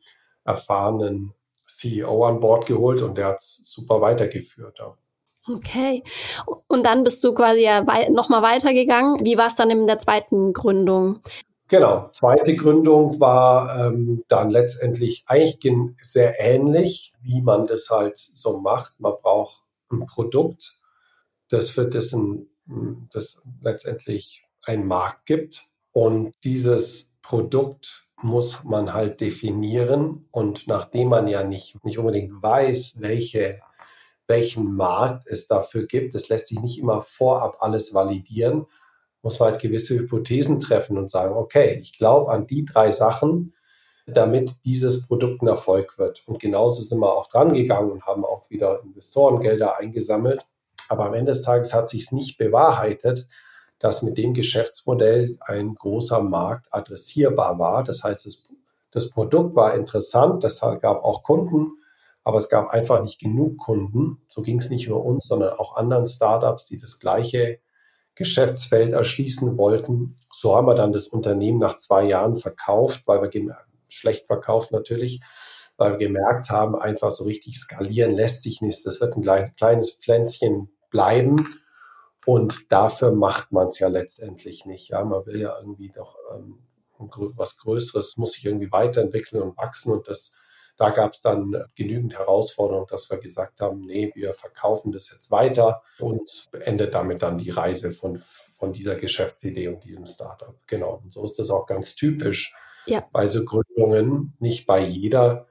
[0.45, 1.33] erfahrenen
[1.67, 4.81] CEO an Bord geholt und der hat es super weitergeführt.
[5.49, 6.03] Okay.
[6.67, 9.25] Und dann bist du quasi ja nochmal weitergegangen.
[9.25, 11.21] Wie war es dann in der zweiten Gründung?
[11.69, 12.11] Genau.
[12.13, 19.01] Zweite Gründung war ähm, dann letztendlich eigentlich sehr ähnlich, wie man das halt so macht.
[19.01, 20.79] Man braucht ein Produkt,
[21.49, 22.49] das für dessen,
[23.13, 25.67] das letztendlich einen Markt gibt.
[25.91, 30.29] Und dieses Produkt muss man halt definieren.
[30.31, 33.61] Und nachdem man ja nicht, nicht unbedingt weiß, welche,
[34.29, 38.67] welchen Markt es dafür gibt, es lässt sich nicht immer vorab alles validieren,
[39.27, 43.55] muss man halt gewisse Hypothesen treffen und sagen, okay, ich glaube an die drei Sachen,
[44.07, 46.23] damit dieses Produkt ein Erfolg wird.
[46.29, 50.47] Und genauso sind wir auch dran gegangen und haben auch wieder Investorengelder eingesammelt.
[50.89, 53.27] Aber am Ende des Tages hat sich es nicht bewahrheitet,
[53.81, 57.83] dass mit dem Geschäftsmodell ein großer Markt adressierbar war.
[57.83, 58.45] Das heißt, das,
[58.93, 61.73] das Produkt war interessant, das gab auch Kunden,
[62.23, 64.23] aber es gab einfach nicht genug Kunden.
[64.29, 67.59] So ging es nicht nur uns, sondern auch anderen Startups, die das gleiche
[68.17, 70.17] Geschäftsfeld erschließen wollten.
[70.33, 73.57] So haben wir dann das Unternehmen nach zwei Jahren verkauft, weil wir
[73.89, 75.21] schlecht verkauft natürlich,
[75.77, 78.85] weil wir gemerkt haben, einfach so richtig skalieren lässt sich nicht.
[78.85, 81.49] Das wird ein kleines Pflänzchen bleiben.
[82.25, 84.89] Und dafür macht man es ja letztendlich nicht.
[84.89, 86.59] Ja, man will ja irgendwie doch ähm,
[86.99, 89.93] was Größeres, muss sich irgendwie weiterentwickeln und wachsen.
[89.93, 90.33] Und das
[90.77, 95.31] da gab es dann genügend Herausforderungen, dass wir gesagt haben, nee, wir verkaufen das jetzt
[95.31, 98.23] weiter und beendet damit dann die Reise von,
[98.59, 100.55] von dieser Geschäftsidee und diesem Startup.
[100.67, 101.01] Genau.
[101.03, 102.55] Und so ist das auch ganz typisch
[102.87, 103.03] ja.
[103.13, 104.35] bei so Gründungen.
[104.39, 105.47] Nicht bei jeder,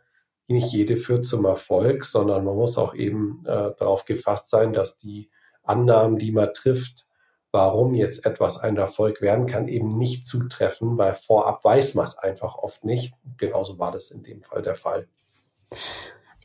[0.48, 4.98] nicht jede führt zum Erfolg, sondern man muss auch eben äh, darauf gefasst sein, dass
[4.98, 5.32] die
[5.64, 7.08] Annahmen, die man trifft,
[7.56, 12.18] warum jetzt etwas ein Erfolg werden kann, eben nicht zutreffen, weil vorab weiß man es
[12.18, 13.14] einfach oft nicht.
[13.38, 15.08] Genauso war das in dem Fall der Fall.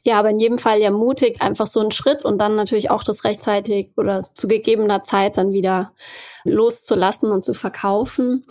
[0.05, 3.03] Ja, aber in jedem Fall ja mutig, einfach so einen Schritt und dann natürlich auch
[3.03, 5.93] das rechtzeitig oder zu gegebener Zeit dann wieder
[6.45, 8.47] loszulassen und zu verkaufen.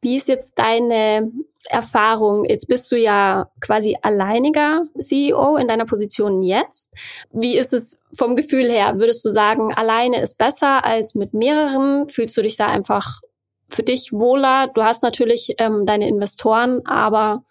[0.00, 1.32] Wie ist jetzt deine
[1.68, 2.44] Erfahrung?
[2.44, 6.92] Jetzt bist du ja quasi alleiniger CEO in deiner Position jetzt.
[7.32, 8.98] Wie ist es vom Gefühl her?
[8.98, 12.08] Würdest du sagen, alleine ist besser als mit mehreren?
[12.08, 13.20] Fühlst du dich da einfach
[13.68, 14.68] für dich wohler?
[14.74, 17.44] Du hast natürlich ähm, deine Investoren, aber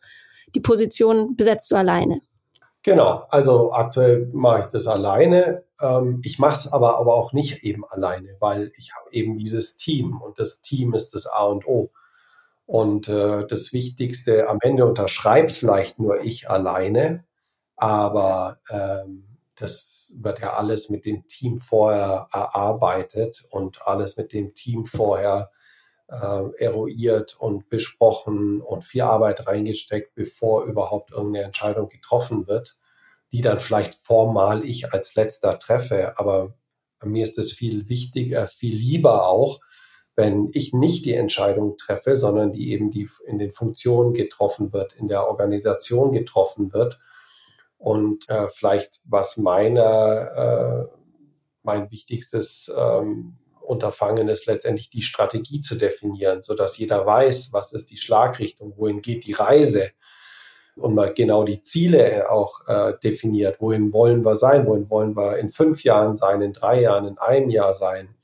[0.56, 2.21] die Position besetzt du alleine.
[2.84, 5.63] Genau, also aktuell mache ich das alleine.
[5.82, 9.78] Ähm, ich mache es aber, aber auch nicht eben alleine, weil ich habe eben dieses
[9.78, 11.91] Team und das Team ist das A und O.
[12.65, 17.26] Und äh, das Wichtigste, am Ende unterschreibt vielleicht nur ich alleine,
[17.76, 24.54] aber ähm, das wird ja alles mit dem Team vorher erarbeitet und alles mit dem
[24.54, 25.52] Team vorher
[26.08, 32.78] äh, eruiert und besprochen und viel Arbeit reingesteckt, bevor überhaupt irgendeine Entscheidung getroffen wird,
[33.32, 36.17] die dann vielleicht formal ich als letzter treffe.
[36.17, 36.54] Aber
[37.04, 39.60] mir ist es viel wichtiger, viel lieber auch,
[40.15, 44.93] wenn ich nicht die Entscheidung treffe, sondern die eben die in den Funktionen getroffen wird,
[44.93, 46.99] in der Organisation getroffen wird.
[47.78, 50.97] Und äh, vielleicht was meiner, äh,
[51.63, 57.71] mein wichtigstes ähm, Unterfangen ist letztendlich die Strategie zu definieren, so dass jeder weiß, was
[57.71, 59.91] ist die Schlagrichtung, wohin geht die Reise
[60.76, 63.62] und mal genau die Ziele auch äh, definiert.
[63.62, 64.65] Wohin wollen wir sein?
[64.65, 68.15] Wohin wollen wir in fünf Jahren sein, in drei Jahren, in einem Jahr sein?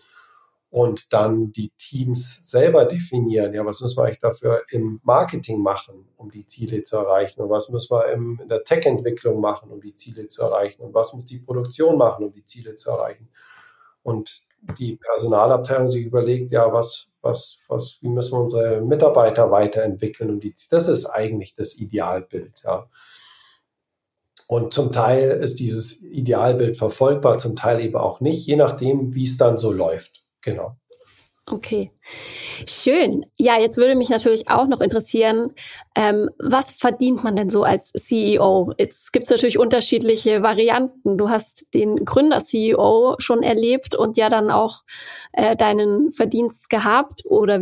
[0.71, 3.53] Und dann die Teams selber definieren.
[3.55, 7.41] Ja, was müssen wir eigentlich dafür im Marketing machen, um die Ziele zu erreichen?
[7.41, 10.83] Und was müssen wir im, in der Tech-Entwicklung machen, um die Ziele zu erreichen?
[10.83, 13.29] Und was muss die Produktion machen, um die Ziele zu erreichen?
[14.03, 14.43] Und
[14.77, 20.43] die Personalabteilung sich überlegt, ja, was, was, was, wie müssen wir unsere Mitarbeiter weiterentwickeln und
[20.43, 22.89] die, das ist eigentlich das Idealbild, ja.
[24.47, 29.25] Und zum Teil ist dieses Idealbild verfolgbar, zum Teil eben auch nicht, je nachdem, wie
[29.25, 30.23] es dann so läuft.
[30.41, 30.75] Genau.
[31.51, 31.91] Okay,
[32.67, 33.25] schön.
[33.39, 35.51] Ja, jetzt würde mich natürlich auch noch interessieren,
[35.95, 38.73] ähm, was verdient man denn so als CEO?
[38.77, 41.17] Jetzt gibt es natürlich unterschiedliche Varianten.
[41.17, 44.83] Du hast den Gründer-CEO schon erlebt und ja dann auch
[45.33, 47.61] äh, deinen Verdienst gehabt oder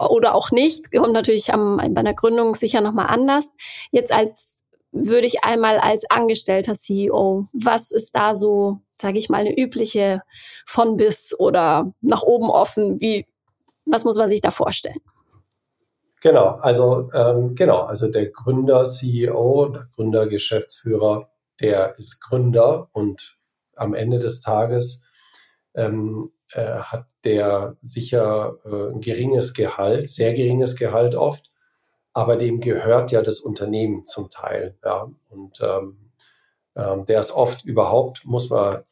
[0.00, 0.90] oder auch nicht.
[0.92, 3.52] Kommt natürlich am, bei einer Gründung sicher nochmal anders.
[3.92, 4.58] Jetzt als
[4.90, 10.22] würde ich einmal als angestellter CEO, was ist da so sage ich mal, eine übliche
[10.66, 13.00] von bis oder nach oben offen?
[13.00, 13.26] Wie,
[13.84, 15.00] was muss man sich da vorstellen?
[16.20, 21.28] Genau, also ähm, genau, also der Gründer, CEO, der Gründer, Geschäftsführer,
[21.60, 23.38] der ist Gründer und
[23.76, 25.02] am Ende des Tages
[25.74, 31.50] ähm, äh, hat der sicher äh, ein geringes Gehalt, sehr geringes Gehalt oft,
[32.12, 34.78] aber dem gehört ja das Unternehmen zum Teil.
[34.84, 36.03] Ja, und ähm,
[36.76, 38.82] ähm, der ist oft überhaupt, muss man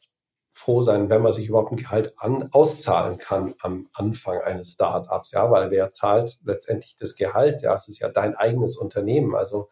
[0.51, 5.31] froh sein, wenn man sich überhaupt ein Gehalt an, auszahlen kann am Anfang eines Startups,
[5.31, 7.63] ja, weil wer zahlt letztendlich das Gehalt?
[7.63, 9.35] Ja, es ist ja dein eigenes Unternehmen.
[9.35, 9.69] Also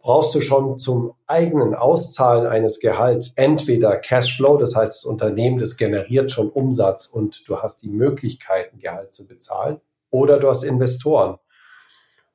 [0.00, 5.76] brauchst du schon zum eigenen Auszahlen eines Gehalts entweder Cashflow, das heißt, das Unternehmen, das
[5.76, 10.64] generiert schon Umsatz und du hast die Möglichkeit, ein Gehalt zu bezahlen, oder du hast
[10.64, 11.38] Investoren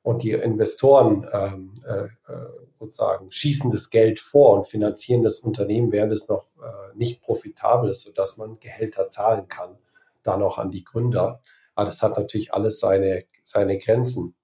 [0.06, 5.90] und die Investoren ähm, äh, äh, sozusagen schießen das Geld vor und finanzieren das Unternehmen,
[5.90, 9.76] während es noch äh, nicht profitabel ist, sodass man Gehälter zahlen kann,
[10.22, 11.40] dann auch an die Gründer.
[11.74, 14.36] Aber das hat natürlich alles seine, seine Grenzen.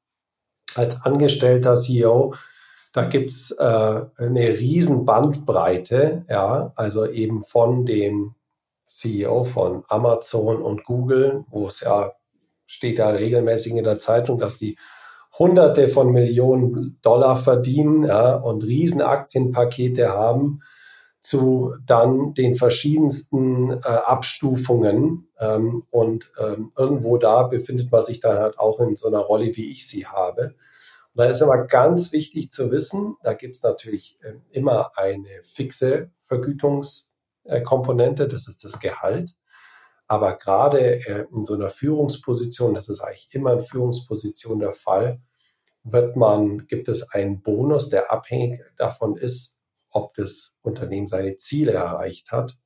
[0.74, 2.34] Als angestellter CEO,
[2.92, 8.34] da gibt's äh, eine riesen Bandbreite, ja, also eben von dem
[8.88, 12.14] CEO von Amazon und Google, wo es ja
[12.66, 14.76] steht da regelmäßig in der Zeitung, dass die
[15.38, 20.60] Hunderte von Millionen Dollar verdienen ja, und riesen Aktienpakete haben,
[21.20, 25.28] zu dann den verschiedensten äh, Abstufungen.
[25.38, 29.56] Ähm, und ähm, irgendwo da befindet man sich dann halt auch in so einer Rolle,
[29.56, 30.54] wie ich sie habe.
[31.14, 35.42] Und da ist aber ganz wichtig zu wissen, da gibt es natürlich äh, immer eine
[35.44, 39.34] fixe Vergütungskomponente, das ist das Gehalt.
[40.12, 45.22] Aber gerade äh, in so einer Führungsposition, das ist eigentlich immer in Führungsposition der Fall,
[45.84, 49.56] wird man, gibt es einen Bonus, der abhängig davon ist,
[49.88, 52.58] ob das Unternehmen seine Ziele erreicht hat.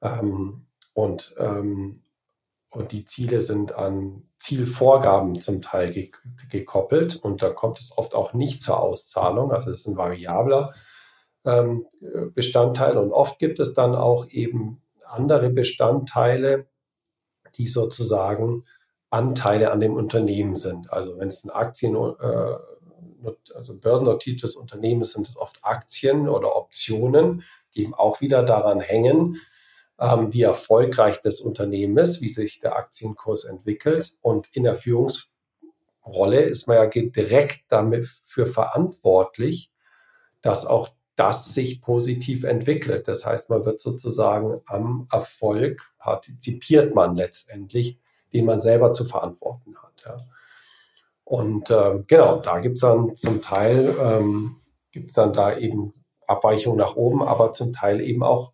[0.00, 2.00] Ähm, und, ähm,
[2.70, 6.10] und die Ziele sind an Zielvorgaben zum Teil ge
[6.48, 9.52] gekoppelt und da kommt es oft auch nicht zur Auszahlung.
[9.52, 10.72] Also es ist ein variabler
[11.44, 11.84] ähm,
[12.34, 16.66] Bestandteil und oft gibt es dann auch eben andere Bestandteile,
[17.56, 18.64] die sozusagen
[19.10, 20.92] Anteile an dem Unternehmen sind.
[20.92, 22.56] Also wenn es ein Aktien, äh,
[23.54, 27.44] also börsennotiertes Unternehmen sind es oft Aktien oder Optionen,
[27.74, 29.36] die eben auch wieder daran hängen,
[30.00, 34.14] ähm, wie erfolgreich das Unternehmen ist, wie sich der Aktienkurs entwickelt.
[34.20, 39.70] Und in der Führungsrolle ist man ja direkt damit für verantwortlich,
[40.40, 43.06] dass auch das sich positiv entwickelt.
[43.08, 47.98] Das heißt, man wird sozusagen am Erfolg partizipiert man letztendlich,
[48.32, 50.02] den man selber zu verantworten hat.
[50.04, 50.16] Ja.
[51.24, 54.56] Und äh, genau, da gibt es dann zum Teil, ähm,
[54.90, 55.94] gibt es dann da eben
[56.26, 58.52] Abweichungen nach oben, aber zum Teil eben auch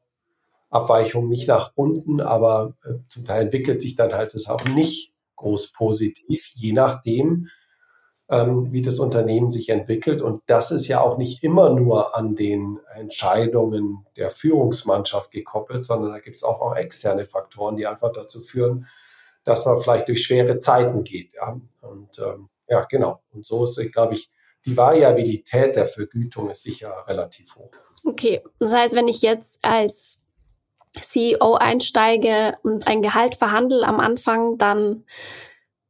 [0.70, 5.14] Abweichungen nicht nach unten, aber äh, zum Teil entwickelt sich dann halt das auch nicht
[5.36, 7.48] groß positiv, je nachdem,
[8.30, 10.20] ähm, wie das Unternehmen sich entwickelt.
[10.20, 16.12] Und das ist ja auch nicht immer nur an den Entscheidungen der Führungsmannschaft gekoppelt, sondern
[16.12, 18.86] da gibt es auch, auch externe Faktoren, die einfach dazu führen,
[19.44, 21.34] dass man vielleicht durch schwere Zeiten geht.
[21.34, 21.58] Ja?
[21.80, 23.20] Und ähm, ja, genau.
[23.32, 24.30] Und so ist, glaube ich,
[24.66, 27.70] die Variabilität der Vergütung ist sicher relativ hoch.
[28.04, 30.26] Okay, das heißt, wenn ich jetzt als
[30.94, 35.04] CEO einsteige und ein Gehalt verhandle am Anfang, dann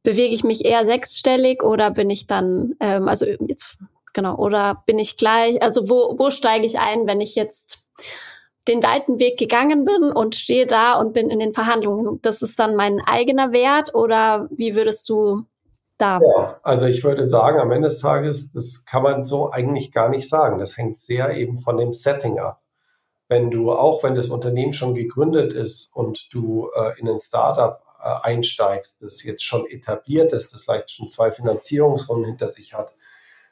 [0.03, 3.77] bewege ich mich eher sechsstellig oder bin ich dann, ähm, also jetzt,
[4.13, 7.85] genau, oder bin ich gleich, also wo, wo steige ich ein, wenn ich jetzt
[8.67, 12.19] den weiten Weg gegangen bin und stehe da und bin in den Verhandlungen?
[12.21, 15.43] Das ist dann mein eigener Wert oder wie würdest du
[15.97, 16.19] da?
[16.35, 20.09] Ja, also ich würde sagen, am Ende des Tages, das kann man so eigentlich gar
[20.09, 20.59] nicht sagen.
[20.59, 22.61] Das hängt sehr eben von dem Setting ab
[23.29, 27.79] wenn du, auch wenn das Unternehmen schon gegründet ist und du äh, in ein Startup
[28.03, 32.95] einsteigst, das jetzt schon etabliert ist, das vielleicht schon zwei Finanzierungsrunden hinter sich hat,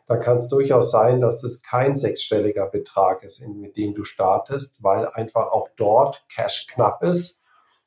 [0.08, 4.82] dann kann es durchaus sein, dass das kein sechsstelliger Betrag ist, mit dem du startest,
[4.82, 7.40] weil einfach auch dort Cash knapp ist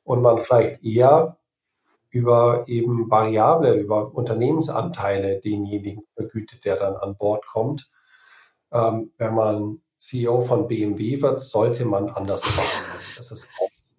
[0.03, 1.37] und man vielleicht eher
[2.11, 7.89] über eben Variable, über Unternehmensanteile denjenigen vergütet, der dann an Bord kommt.
[8.71, 12.99] Ähm, wenn man CEO von BMW wird, sollte man anders machen.
[13.17, 13.47] Das ist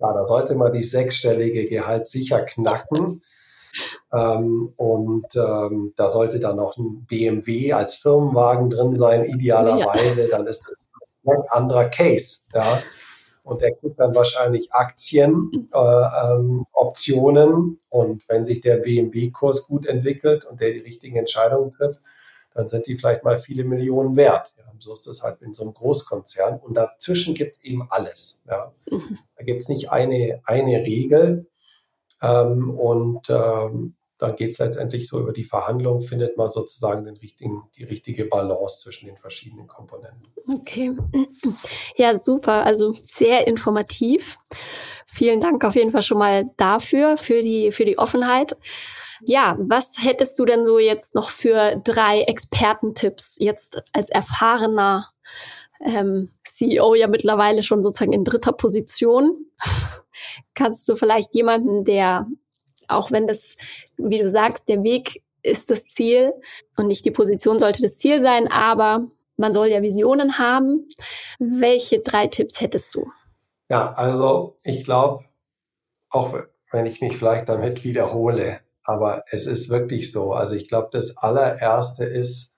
[0.02, 0.14] klar.
[0.14, 3.22] Da sollte man die sechsstellige Gehalt sicher knacken.
[4.12, 10.28] Ähm, und ähm, da sollte dann noch ein BMW als Firmenwagen drin sein, idealerweise.
[10.28, 10.36] Ja.
[10.36, 10.84] Dann ist das
[11.26, 12.42] ein anderer Case.
[12.52, 12.82] Ja.
[13.44, 17.80] Und er kriegt dann wahrscheinlich Aktien, äh, ähm, Optionen.
[17.88, 22.00] Und wenn sich der BMW-Kurs gut entwickelt und der die richtigen Entscheidungen trifft,
[22.54, 24.54] dann sind die vielleicht mal viele Millionen wert.
[24.58, 26.58] Ja, so ist das halt in so einem Großkonzern.
[26.58, 28.42] Und dazwischen gibt es eben alles.
[28.48, 28.72] Ja.
[28.90, 29.18] Mhm.
[29.36, 31.46] Da gibt es nicht eine, eine Regel.
[32.20, 37.16] Ähm, und ähm, dann geht es letztendlich so über die Verhandlung, findet man sozusagen den
[37.16, 40.28] richtigen, die richtige Balance zwischen den verschiedenen Komponenten.
[40.48, 40.92] Okay.
[41.96, 42.64] Ja, super.
[42.64, 44.38] Also sehr informativ.
[45.10, 48.56] Vielen Dank auf jeden Fall schon mal dafür, für die, für die Offenheit.
[49.26, 55.08] Ja, was hättest du denn so jetzt noch für drei Expertentipps jetzt als erfahrener
[55.85, 59.46] ähm, CEO ja mittlerweile schon sozusagen in dritter Position?
[60.54, 62.26] Kannst du vielleicht jemanden, der,
[62.88, 63.56] auch wenn das,
[63.96, 66.32] wie du sagst, der Weg ist das Ziel
[66.76, 70.88] und nicht die Position sollte das Ziel sein, aber man soll ja Visionen haben.
[71.38, 73.11] Welche drei Tipps hättest du?
[73.68, 75.24] Ja, also ich glaube,
[76.11, 76.35] auch
[76.70, 80.32] wenn ich mich vielleicht damit wiederhole, aber es ist wirklich so.
[80.32, 82.52] Also ich glaube, das allererste ist,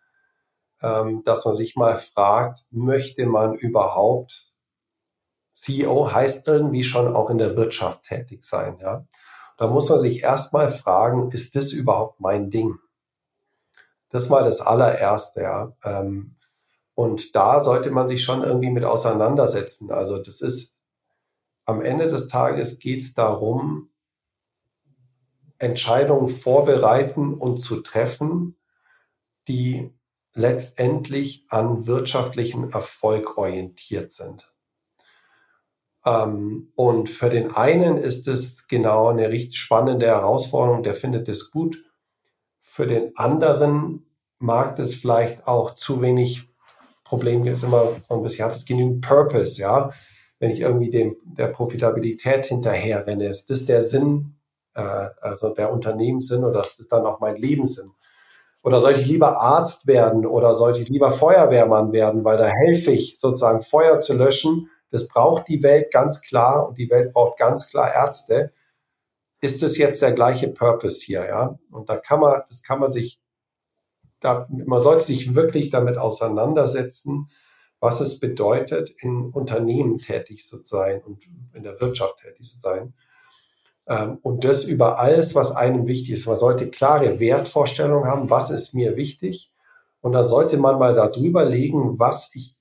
[0.83, 4.53] ähm, dass man sich mal fragt, möchte man überhaupt
[5.55, 9.07] CEO heißt irgendwie schon auch in der Wirtschaft tätig sein, ja.
[9.57, 12.77] Da muss man sich erstmal fragen, ist das überhaupt mein Ding?
[14.09, 15.73] Das mal das allererste, ja.
[15.85, 16.37] Ähm,
[16.95, 19.91] und da sollte man sich schon irgendwie mit auseinandersetzen.
[19.93, 20.73] Also das ist
[21.65, 23.91] am Ende des Tages geht es darum,
[25.65, 28.57] Entscheidungen vorbereiten und zu treffen,
[29.49, 29.93] die
[30.35, 34.53] letztendlich an wirtschaftlichen Erfolg orientiert sind.
[36.05, 41.51] Ähm, und für den einen ist es genau eine richtig spannende Herausforderung, der findet es
[41.51, 41.79] gut.
[42.61, 44.07] Für den anderen
[44.39, 46.49] mag es vielleicht auch zu wenig
[47.05, 49.93] Problem ist immer so ein bisschen, hat es genügend Purpose, ja.
[50.41, 54.37] Wenn ich irgendwie dem, der Profitabilität hinterher renne, ist das der Sinn
[54.75, 57.93] äh, also der Unternehmenssinn oder das ist dann auch mein Lebenssinn.
[58.63, 62.93] Oder sollte ich lieber Arzt werden oder sollte ich lieber Feuerwehrmann werden, weil da helfe
[62.93, 64.71] ich sozusagen Feuer zu löschen.
[64.91, 68.53] Das braucht die Welt ganz klar und die Welt braucht ganz klar Ärzte.
[69.43, 71.59] Ist das jetzt der gleiche Purpose hier, ja?
[71.71, 73.21] Und da kann man, das kann man sich,
[74.21, 77.29] da, man sollte sich wirklich damit auseinandersetzen,
[77.81, 81.23] was es bedeutet, in Unternehmen tätig zu sein und
[81.53, 82.95] in der Wirtschaft tätig zu sein.
[83.87, 86.27] Ähm, und das über alles, was einem wichtig ist.
[86.27, 89.53] Man sollte klare Wertvorstellungen haben, was ist mir wichtig
[90.01, 92.57] Und dann sollte man mal darüber legen, was ich,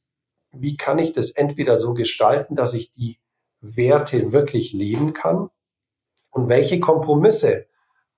[0.51, 3.19] wie kann ich das entweder so gestalten, dass ich die
[3.61, 5.49] Werte wirklich leben kann
[6.31, 7.67] und welche Kompromisse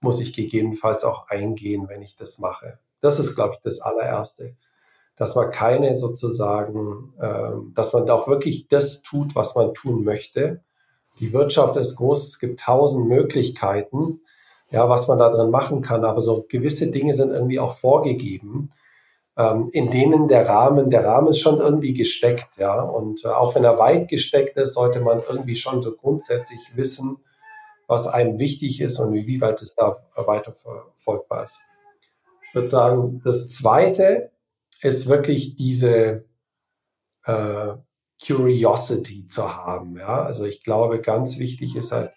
[0.01, 2.79] muss ich gegebenenfalls auch eingehen, wenn ich das mache.
[3.01, 4.55] Das ist, glaube ich, das allererste,
[5.15, 10.63] dass man keine sozusagen, äh, dass man auch wirklich das tut, was man tun möchte.
[11.19, 14.21] Die Wirtschaft ist groß, es gibt tausend Möglichkeiten,
[14.71, 18.71] ja, was man da drin machen kann, aber so gewisse Dinge sind irgendwie auch vorgegeben
[19.37, 22.81] ähm, in denen der Rahmen, der Rahmen ist schon irgendwie gesteckt, ja.
[22.81, 27.17] Und äh, auch wenn er weit gesteckt ist, sollte man irgendwie schon so grundsätzlich wissen,
[27.87, 31.59] was einem wichtig ist und wie weit es da weiter verfolgbar ist.
[32.47, 34.31] Ich würde sagen, das zweite
[34.81, 36.25] ist wirklich diese
[37.25, 37.73] äh,
[38.23, 40.23] Curiosity zu haben, ja.
[40.23, 42.11] Also ich glaube, ganz wichtig ist halt,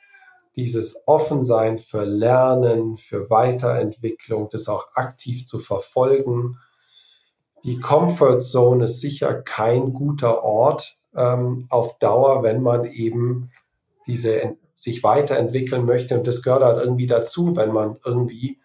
[0.57, 6.59] dieses Offensein für Lernen, für Weiterentwicklung, das auch aktiv zu verfolgen
[7.65, 13.51] die Comfort Zone ist sicher kein guter Ort ähm, auf Dauer, wenn man eben
[14.07, 16.17] diese sich weiterentwickeln möchte.
[16.17, 18.61] Und das gehört halt irgendwie dazu, wenn man irgendwie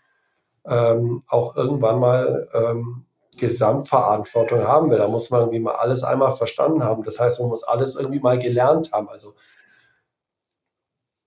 [0.65, 3.05] ähm, auch irgendwann mal ähm,
[3.37, 4.97] Gesamtverantwortung haben will.
[4.97, 7.03] Da muss man irgendwie mal alles einmal verstanden haben.
[7.03, 9.09] Das heißt, man muss alles irgendwie mal gelernt haben.
[9.09, 9.33] Also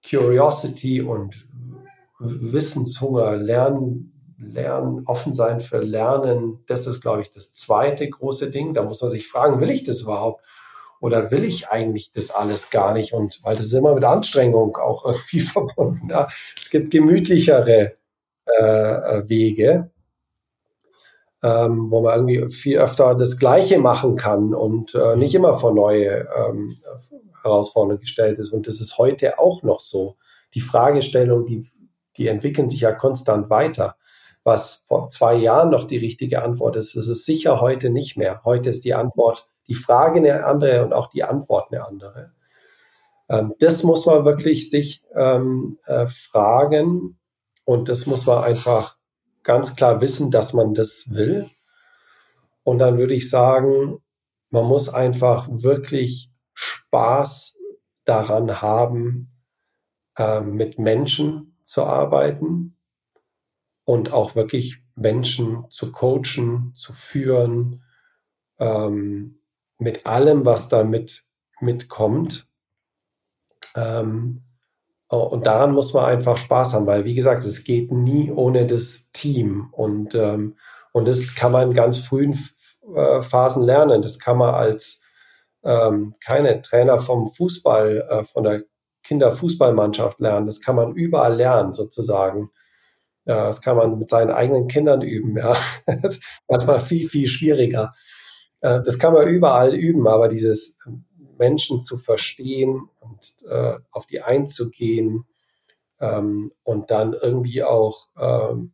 [0.09, 1.47] Curiosity und
[2.19, 8.75] Wissenshunger, Lernen, Lernen, offen sein für Lernen, das ist, glaube ich, das zweite große Ding.
[8.75, 10.45] Da muss man sich fragen, will ich das überhaupt?
[11.01, 13.13] Oder will ich eigentlich das alles gar nicht?
[13.13, 16.09] Und weil das ist immer mit Anstrengung auch irgendwie verbunden.
[16.11, 16.29] Ja.
[16.59, 17.97] Es gibt gemütlichere
[18.47, 19.91] äh, äh, Wege,
[21.43, 25.75] ähm, wo man irgendwie viel öfter das Gleiche machen kann und äh, nicht immer vor
[25.75, 26.77] neue ähm,
[27.43, 28.53] Herausforderungen gestellt ist.
[28.53, 30.17] Und das ist heute auch noch so.
[30.55, 31.67] Die Fragestellung, die,
[32.17, 33.97] die entwickeln sich ja konstant weiter
[34.47, 38.43] was vor zwei Jahren noch die richtige Antwort ist, das ist sicher heute nicht mehr.
[38.45, 42.31] Heute ist die Antwort, die Frage eine andere und auch die Antwort eine andere.
[43.29, 47.19] Ähm, das muss man wirklich sich ähm, äh, fragen
[47.65, 48.97] und das muss man einfach
[49.47, 51.49] ganz klar wissen, dass man das will.
[52.65, 54.03] Und dann würde ich sagen,
[54.51, 57.57] man muss einfach wirklich Spaß
[58.05, 59.31] daran haben,
[60.19, 62.77] äh, mit Menschen zu arbeiten
[63.85, 67.85] und auch wirklich Menschen zu coachen, zu führen,
[68.59, 69.39] ähm,
[69.79, 71.25] mit allem, was damit
[71.61, 72.49] mitkommt.
[73.77, 74.43] Ähm,
[75.09, 79.11] und daran muss man einfach Spaß haben, weil wie gesagt, es geht nie ohne das
[79.13, 80.57] Team und ähm,
[80.93, 82.33] und das kann man in ganz frühen
[82.95, 84.01] äh, Phasen lernen.
[84.01, 85.03] Das kann man als
[85.63, 88.63] ähm, keine Trainer vom Fußball, äh, von der
[89.03, 90.47] Kinderfußballmannschaft lernen.
[90.47, 92.51] Das kann man überall lernen sozusagen.
[93.27, 95.37] Ja, das kann man mit seinen eigenen Kindern üben.
[95.37, 97.93] Ja, das ist manchmal viel, viel schwieriger.
[98.61, 100.77] Äh, das kann man überall üben, aber dieses
[101.39, 105.25] Menschen zu verstehen und äh, auf die einzugehen
[106.01, 108.73] ähm, und dann irgendwie auch ähm,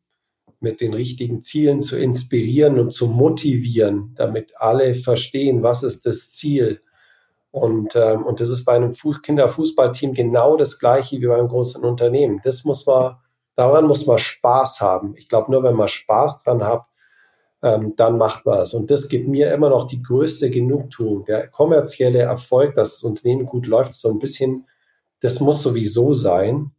[0.60, 6.30] mit den richtigen Zielen zu inspirieren und zu motivieren, damit alle verstehen, was ist das
[6.30, 6.82] Ziel.
[7.50, 12.40] Und, ähm, und das ist bei einem Kinderfußballteam genau das gleiche wie beim großen Unternehmen.
[12.44, 13.16] Das muss man
[13.54, 15.14] Daran muss man Spaß haben.
[15.16, 16.86] Ich glaube, nur wenn man Spaß dran hat,
[17.62, 18.74] ähm, dann macht man es.
[18.74, 21.24] Und das gibt mir immer noch die größte Genugtuung.
[21.24, 24.66] Der kommerzielle Erfolg, dass das Unternehmen gut läuft, so ein bisschen,
[25.20, 26.72] das muss sowieso sein.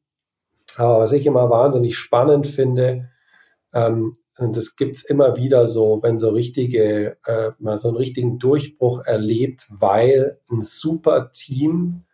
[0.75, 3.09] Aber was ich immer wahnsinnig spannend finde,
[3.73, 8.39] ähm, und das gibt's immer wieder so, wenn so richtige, äh, mal so einen richtigen
[8.39, 12.05] Durchbruch erlebt, weil ein super Team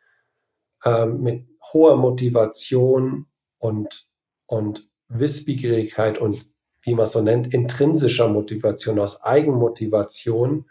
[0.84, 4.10] äh, mit hoher Motivation und
[4.48, 6.52] und Wissbegierigkeit und
[6.90, 10.66] wie man es so nennt, intrinsischer Motivation, aus Eigenmotivation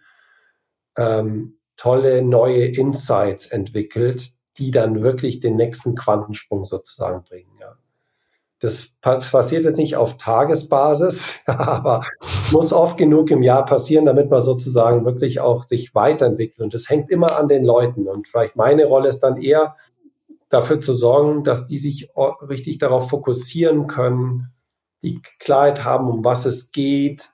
[0.97, 7.53] ähm, tolle neue Insights entwickelt, die dann wirklich den nächsten Quantensprung sozusagen bringen.
[7.61, 7.77] Ja.
[8.59, 12.03] Das passiert jetzt nicht auf Tagesbasis, aber
[12.51, 16.61] muss oft genug im Jahr passieren, damit man sozusagen wirklich auch sich weiterentwickelt.
[16.61, 18.09] Und das hängt immer an den Leuten.
[18.09, 19.77] Und vielleicht meine Rolle ist dann eher,
[20.49, 22.11] dafür zu sorgen, dass die sich
[22.49, 24.49] richtig darauf fokussieren können,
[25.03, 27.30] die Klarheit haben, um was es geht,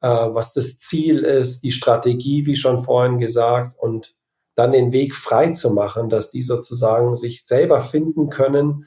[0.00, 4.16] äh, was das Ziel ist, die Strategie, wie schon vorhin gesagt, und
[4.54, 8.86] dann den Weg frei zu machen, dass die sozusagen sich selber finden können,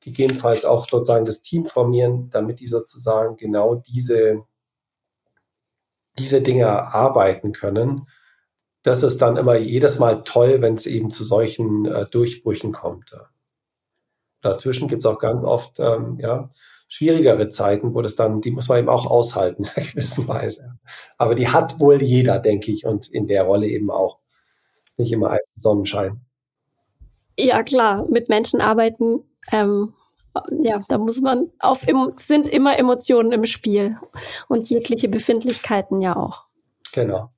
[0.00, 4.42] gegebenenfalls auch sozusagen das Team formieren, damit die sozusagen genau diese,
[6.18, 8.06] diese Dinge arbeiten können
[8.86, 13.16] das ist dann immer jedes Mal toll, wenn es eben zu solchen äh, Durchbrüchen kommt.
[14.42, 16.50] Dazwischen gibt es auch ganz oft ähm, ja,
[16.88, 20.78] schwierigere Zeiten, wo das dann, die muss man eben auch aushalten, in einer gewissen Weise.
[21.18, 24.18] Aber die hat wohl jeder, denke ich, und in der Rolle eben auch.
[24.88, 26.20] Ist nicht immer ein Sonnenschein.
[27.38, 29.22] Ja, klar, mit Menschen arbeiten,
[29.52, 29.92] ähm,
[30.60, 33.96] ja, da muss man auf, sind immer Emotionen im Spiel
[34.48, 36.44] und jegliche Befindlichkeiten ja auch.
[36.92, 37.30] Genau.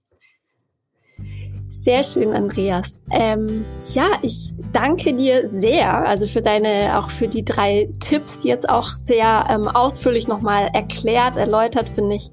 [1.69, 3.03] Sehr schön, Andreas.
[3.11, 8.69] Ähm, ja, ich danke dir sehr, also für deine, auch für die drei Tipps jetzt
[8.69, 12.31] auch sehr ähm, ausführlich nochmal erklärt, erläutert, finde ich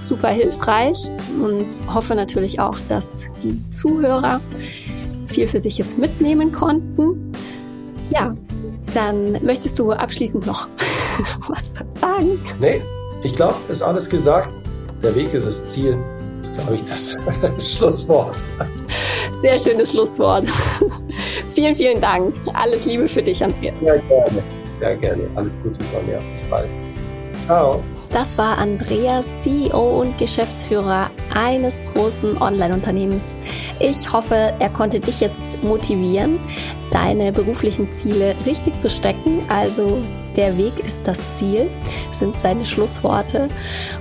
[0.00, 1.10] super hilfreich
[1.42, 4.40] und hoffe natürlich auch, dass die Zuhörer
[5.26, 7.32] viel für sich jetzt mitnehmen konnten.
[8.10, 8.34] Ja,
[8.94, 10.68] dann möchtest du abschließend noch
[11.48, 12.38] was sagen?
[12.60, 12.80] Nee,
[13.24, 14.54] ich glaube, ist alles gesagt.
[15.02, 15.96] Der Weg ist das Ziel
[16.54, 17.16] glaube ich, das,
[17.58, 18.34] Schlusswort.
[19.40, 20.46] Sehr schönes Schlusswort.
[21.54, 22.34] vielen, vielen Dank.
[22.54, 23.74] Alles Liebe für dich, Andreas.
[23.80, 24.42] Ja, gerne.
[24.78, 25.22] Sehr gerne.
[25.34, 26.18] Alles Gute, Sonja.
[26.32, 26.68] Bis bald.
[27.46, 27.82] Ciao.
[28.12, 33.34] Das war Andreas, CEO und Geschäftsführer eines großen Online-Unternehmens.
[33.80, 36.38] Ich hoffe, er konnte dich jetzt motivieren,
[36.90, 39.46] deine beruflichen Ziele richtig zu stecken.
[39.48, 40.02] Also
[40.36, 41.70] der Weg ist das Ziel,
[42.12, 43.48] sind seine Schlussworte.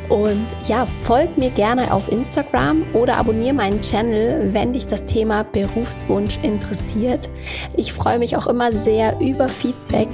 [0.09, 5.43] Und ja, folgt mir gerne auf Instagram oder abonniere meinen Channel, wenn dich das Thema
[5.43, 7.29] Berufswunsch interessiert.
[7.75, 10.09] Ich freue mich auch immer sehr über Feedback.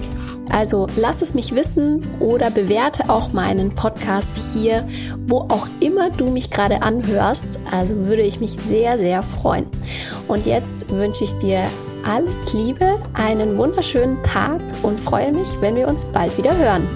[0.50, 4.88] Also lass es mich wissen oder bewerte auch meinen Podcast hier,
[5.28, 7.60] wo auch immer du mich gerade anhörst.
[7.70, 9.66] Also würde ich mich sehr, sehr freuen.
[10.28, 11.64] Und jetzt wünsche ich dir
[12.08, 16.88] alles Liebe, einen wunderschönen Tag und freue mich, wenn wir uns bald wieder hören.